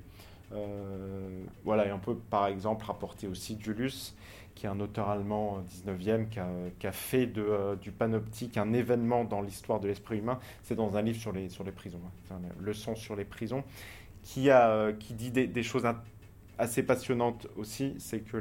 [0.53, 4.15] Euh, voilà, et on peut par exemple rapporter aussi Julius,
[4.57, 6.49] qui est un auteur allemand 19e, qui a,
[6.79, 10.39] qui a fait de, du panoptique un événement dans l'histoire de l'esprit humain.
[10.63, 12.01] C'est dans un livre sur les, prisons,
[12.31, 12.35] hein.
[12.59, 13.63] une leçon sur les prisons,
[14.23, 14.49] qui,
[15.11, 15.87] dit des, choses
[16.57, 17.95] assez passionnantes aussi.
[17.99, 18.37] C'est que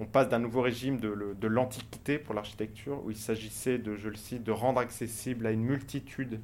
[0.00, 4.08] on passe d'un nouveau régime de, de l'Antiquité pour l'architecture, où il s'agissait de, je
[4.08, 6.40] le cite, de rendre accessible à une multitude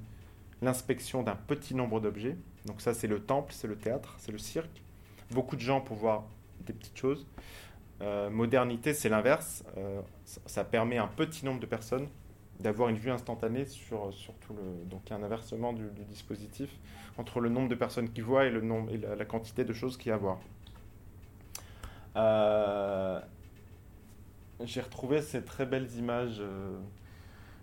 [0.62, 4.38] l'inspection d'un petit nombre d'objets donc ça, c'est le temple, c'est le théâtre, c'est le
[4.38, 4.82] cirque.
[5.30, 6.24] Beaucoup de gens pour voir
[6.66, 7.26] des petites choses.
[8.02, 9.64] Euh, modernité, c'est l'inverse.
[9.76, 12.08] Euh, ça permet à un petit nombre de personnes
[12.60, 14.88] d'avoir une vue instantanée sur, tout le...
[14.88, 16.70] Donc il y a un inversement du, dispositif
[17.18, 19.96] entre le nombre de personnes qui voient et, le nombre, et la, quantité de choses
[19.96, 20.38] qu'il y a à voir.
[22.16, 23.20] Euh,
[24.62, 26.40] j'ai retrouvé ces très belles images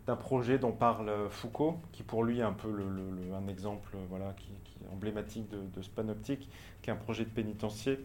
[0.08, 2.70] d'un projet dont parle Foucault, qui pour lui est un peu
[3.34, 4.52] un exemple voilà, qui,
[4.92, 6.50] emblématique de, de ce panoptique,
[6.82, 8.00] qui est un projet de pénitencier.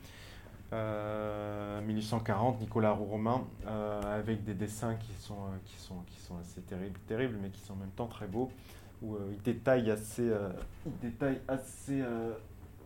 [0.73, 6.37] 1840, euh, Nicolas Roux-Romain, euh, avec des dessins qui sont, euh, qui, sont, qui sont
[6.39, 8.51] assez terribles, terribles, mais qui sont en même temps très beaux,
[9.03, 10.33] où il détaille assez,
[10.87, 12.03] il détaille assez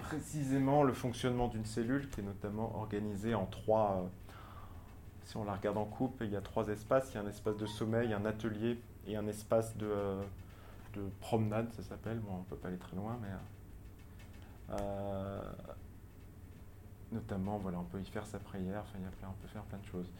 [0.00, 4.10] précisément le fonctionnement d'une cellule, qui est notamment organisée en trois,
[5.24, 7.28] si on la regarde en coupe, il y a trois espaces, il y a un
[7.28, 10.18] espace de sommeil, un atelier et un espace de,
[10.94, 14.76] de promenade, ça s'appelle, bon, on ne peut pas aller très loin, mais
[17.12, 19.62] notamment, voilà, on peut y faire sa prière, enfin, y a plein, on peut faire
[19.62, 20.10] plein de choses.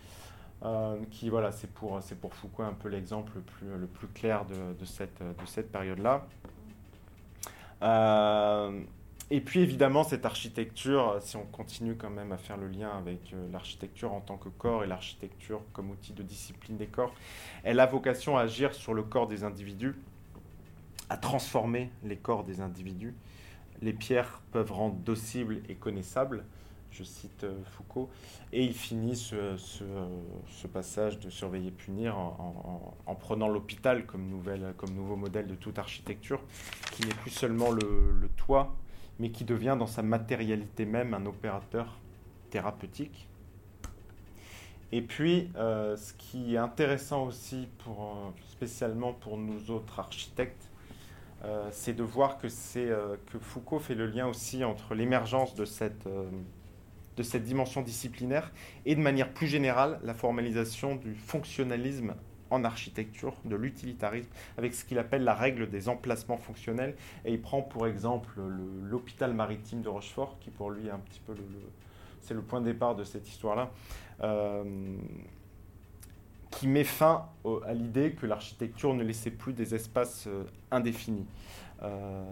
[0.62, 4.08] Euh, qui, voilà, c'est pour, c'est pour Foucault un peu l'exemple le plus, le plus
[4.08, 6.26] clair de, de cette, de cette période-là.
[7.82, 8.82] Euh,
[9.32, 13.32] et puis évidemment, cette architecture, si on continue quand même à faire le lien avec
[13.32, 17.14] euh, l'architecture en tant que corps et l'architecture comme outil de discipline des corps,
[17.62, 19.94] elle a vocation à agir sur le corps des individus,
[21.08, 23.14] à transformer les corps des individus.
[23.82, 26.44] Les pierres peuvent rendre docibles et connaissables
[26.92, 28.10] je cite euh, Foucault,
[28.52, 34.42] et il finit ce, ce, passage de surveiller punir en, prenant l'hôpital comme,
[34.76, 36.40] comme nouveau modèle de toute architecture,
[36.92, 38.74] qui n'est plus seulement le, toit,
[39.18, 41.98] mais qui devient dans sa matérialité même un opérateur
[42.50, 43.28] thérapeutique.
[44.92, 50.66] Et puis, euh, ce qui est intéressant aussi, pour, euh, spécialement pour nous autres architectes,
[51.70, 56.06] c'est de voir que, que Foucault fait le lien aussi entre l'émergence de cette
[57.16, 58.52] de cette dimension disciplinaire
[58.86, 62.14] et de manière plus générale la formalisation du fonctionnalisme
[62.50, 66.96] en architecture, de l'utilitarisme, avec ce qu'il appelle la règle des emplacements fonctionnels.
[67.24, 68.40] Et il prend pour exemple
[68.82, 71.36] l'hôpital maritime de Rochefort, qui pour lui est un le,
[72.20, 73.70] c'est le point de départ de cette histoire-là,
[74.22, 74.96] euh,
[76.50, 77.28] qui met fin
[77.66, 81.26] à l'idée que l'architecture ne laissait plus des espaces euh, indéfinis.
[81.82, 82.24] Euh,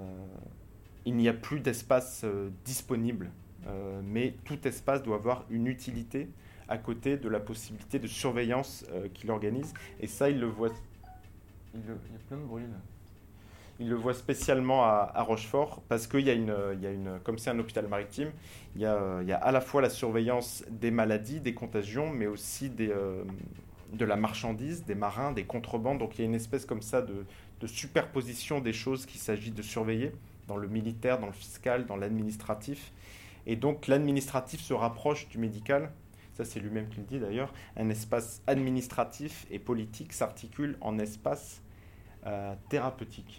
[1.07, 2.26] il n'y a plus d'espace
[2.64, 3.31] disponible
[3.66, 6.28] euh, mais tout espace doit avoir une utilité
[6.68, 9.74] à côté de la possibilité de surveillance euh, qu'il organise.
[10.00, 10.70] Et ça, il le voit.
[13.80, 17.38] Il, le voit spécialement à, Rochefort parce qu'il y, a une, y a une, comme
[17.38, 18.32] c'est un hôpital maritime,
[18.74, 22.11] il y, a, il y, a, à la fois la surveillance des maladies, des contagions,
[22.11, 23.22] mais aussi euh,
[23.92, 25.98] de la marchandise, des marins, des contrebandes.
[25.98, 29.62] Donc il y a une espèce comme ça de superposition des choses qu'il s'agit de
[29.62, 30.11] surveiller
[30.48, 32.90] dans le militaire, dans le fiscal, dans l'administratif.
[33.49, 35.90] Et donc l'administratif se rapproche du médical.
[36.34, 37.53] Ça, c'est lui-même qui le dit d'ailleurs.
[37.76, 41.62] Un espace administratif et politique s'articule en espace
[42.26, 43.36] euh, thérapeutique.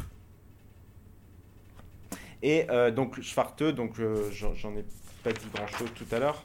[2.41, 4.83] Et euh, donc Schwarte, donc euh, j'en ai
[5.23, 6.43] pas dit grand-chose tout à l'heure,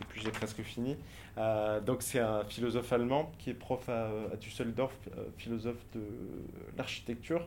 [0.00, 0.96] et puis j'ai presque fini.
[1.84, 4.96] donc c'est un philosophe allemand qui est prof à, à Düsseldorf,
[5.36, 6.00] philosophe de
[6.78, 7.46] l'architecture,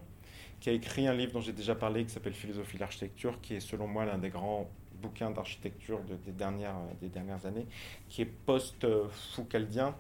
[0.60, 3.56] qui a écrit un livre dont j'ai déjà parlé qui s'appelle Philosophie de l'architecture, qui
[3.56, 4.70] est selon moi l'un des grands
[5.02, 7.66] bouquin d'architecture des, dernières, des dernières années,
[8.10, 9.96] qui est post-foucaldien,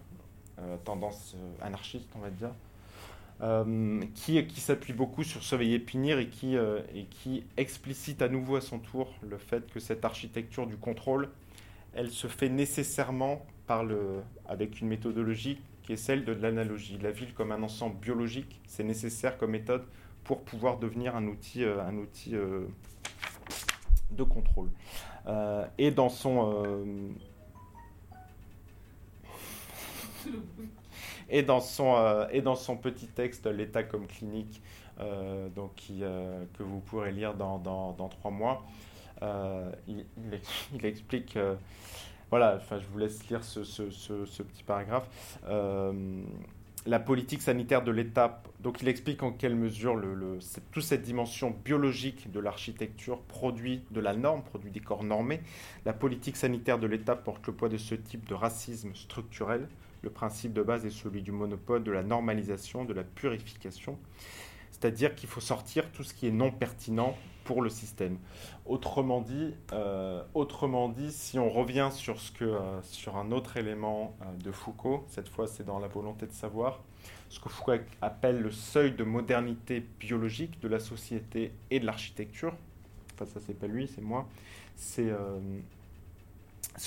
[0.59, 2.49] euh, tendance euh, anarchiste, on va dire,
[3.41, 8.55] euh, qui, qui s'appuie beaucoup sur surveiller punir et qui, et qui explicite à nouveau
[8.55, 11.29] à son tour le fait que cette architecture du contrôle,
[11.93, 16.97] elle se fait nécessairement par le, avec une méthodologie qui est celle de l'analogie.
[16.97, 19.85] La ville comme un ensemble biologique, c'est nécessaire comme méthode
[20.23, 22.35] pour pouvoir devenir un outil, un outil
[24.11, 24.69] de contrôle.
[25.27, 27.09] Euh, et dans son euh,
[31.29, 34.61] et dans son euh, et dans son petit texte l'état comme clinique
[35.55, 38.65] donc qui, que vous pourrez lire dans, dans, dans trois mois
[39.87, 40.05] il,
[40.83, 41.37] explique
[42.31, 45.07] voilà enfin je vous laisse lire ce, ce, ce petit paragraphe
[46.87, 48.41] la politique sanitaire de l'État.
[48.61, 50.01] Donc il explique en quelle mesure
[50.71, 55.41] toute cette dimension biologique de l'architecture produit de la norme, produit des corps normés.
[55.85, 59.67] La politique sanitaire de l'État porte le poids de ce type de racisme structurel.
[60.01, 63.97] Le principe de base est celui du monopole, de la normalisation, de la purification.
[64.79, 67.15] C'est-à-dire qu'il faut sortir tout ce qui est non pertinent
[67.47, 68.17] pour le système.
[68.65, 73.55] Autrement dit, euh, autrement dit si on revient sur, ce que, euh, sur un autre
[73.55, 76.83] élément euh, de Foucault, cette fois c'est dans la volonté de savoir,
[77.29, 82.53] ce que Foucault appelle le seuil de modernité biologique de la société et de l'architecture,
[83.13, 84.27] enfin ça c'est pas lui, c'est moi,
[84.75, 85.09] c'est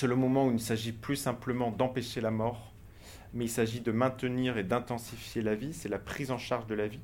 [0.03, 2.71] le moment où il ne s'agit plus simplement d'empêcher la mort,
[3.33, 6.75] mais il s'agit de maintenir et d'intensifier la vie, c'est la prise en charge de
[6.75, 6.99] la vie,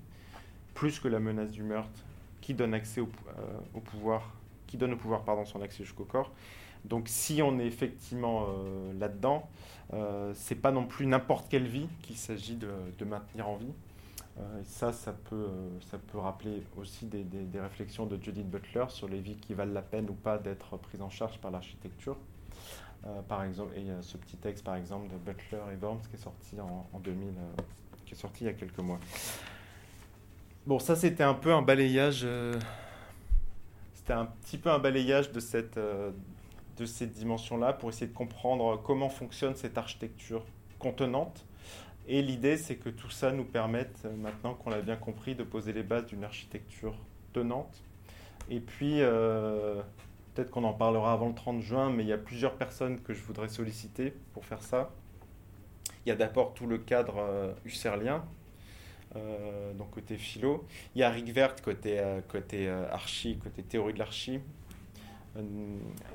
[0.78, 2.03] plus que la menace du meurtre,
[2.39, 3.09] qui donne accès au,
[3.39, 4.32] euh, pouvoir,
[4.67, 6.32] qui donne au pouvoir pardon, son accès jusqu'au corps.
[6.86, 9.49] Donc si on est effectivement euh, là-dedans,
[9.93, 13.73] euh, c'est pas non plus n'importe quelle vie qu'il s'agit de, maintenir en vie.
[14.38, 15.49] Euh, ça, ça peut,
[15.89, 17.25] ça peut rappeler aussi des,
[17.59, 21.01] réflexions de Judith Butler sur les vies qui valent la peine ou pas d'être prises
[21.01, 22.17] en charge par l'architecture.
[23.28, 26.61] par exemple, et ce petit texte par exemple de Butler et Worms qui est sorti
[26.61, 27.34] en, en 2000,
[28.05, 28.99] qui est sorti il y a quelques mois.
[30.68, 32.28] Bon, ça c'était un peu un balayage
[33.93, 35.80] c'était un petit peu un balayage de cette,
[36.78, 40.43] de cette dimension-là pour essayer de comprendre comment fonctionne cette architecture
[40.78, 41.45] contenante.
[42.07, 45.74] Et l'idée, c'est que tout ça nous permette, maintenant qu'on l'a bien compris, de poser
[45.74, 46.95] les bases d'une architecture
[47.34, 47.84] tenante.
[48.49, 49.82] Et puis, euh,
[50.34, 53.13] peut-être qu'on en parlera avant le 30 juin, mais il y a plusieurs personnes que
[53.13, 54.91] je voudrais solliciter pour faire ça.
[56.05, 58.47] Il y a d'abord tout le cadre euh, husserlien, euh,
[59.16, 60.66] donc côté philo.
[60.95, 64.39] Il y a Rick Vert côté, côté archi, côté théorie de l'archi.
[65.38, 65.41] Euh,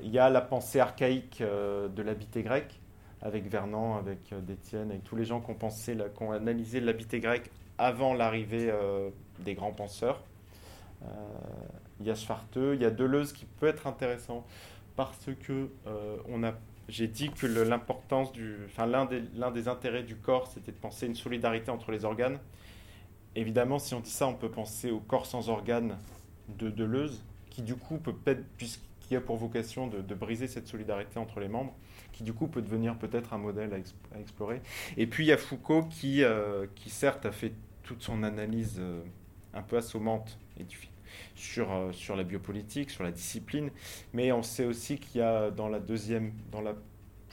[0.01, 2.79] il y a la pensée archaïque euh, de l'habité grec,
[3.21, 6.79] avec Vernon, avec euh, Détienne, avec tous les gens qui ont, pensé, qui ont analysé
[6.79, 8.71] l'habité grec avant l'arrivée
[9.39, 10.23] des grands penseurs.
[11.99, 14.45] il y a Schwarteux, il y a Deleuze qui peut être intéressant
[14.95, 15.69] parce que
[16.29, 16.53] on a
[16.87, 21.07] j'ai dit que l'importance du, enfin l'un des, des intérêts du corps, c'était de penser
[21.07, 22.37] une solidarité entre les organes.
[23.35, 25.97] Évidemment, si on dit ça, on peut penser au corps sans organes
[26.49, 28.43] de Deleuze, qui du coup peut être,
[28.99, 31.73] qui a pour vocation de, briser cette solidarité entre les membres,
[32.11, 34.61] qui du coup peut devenir peut-être un modèle à, explorer.
[34.97, 37.53] Et puis il y a Foucault qui, euh, certes a fait
[37.83, 39.01] toute son analyse euh,
[39.53, 40.37] un peu assommante
[41.35, 43.71] sur, euh, sur la biopolitique, sur la discipline,
[44.13, 46.75] mais on sait aussi qu'il y a dans la deuxième, dans la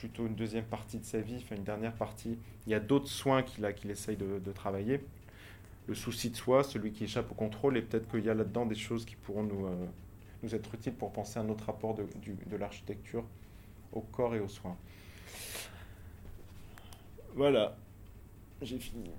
[0.01, 3.43] plutôt une deuxième partie de sa vie, une dernière partie, il y a d'autres soins
[3.43, 4.99] qu'il essaye de, travailler.
[5.91, 8.65] Le souci de soi, celui qui échappe au contrôle, et peut-être qu'il y a là-dedans
[8.65, 9.67] des choses qui pourront nous,
[10.41, 12.05] nous être utile pour penser à notre rapport de,
[12.49, 13.25] de l'architecture
[13.91, 14.77] au corps et aux soins.
[17.35, 17.75] Voilà,
[18.61, 19.11] j'ai fini.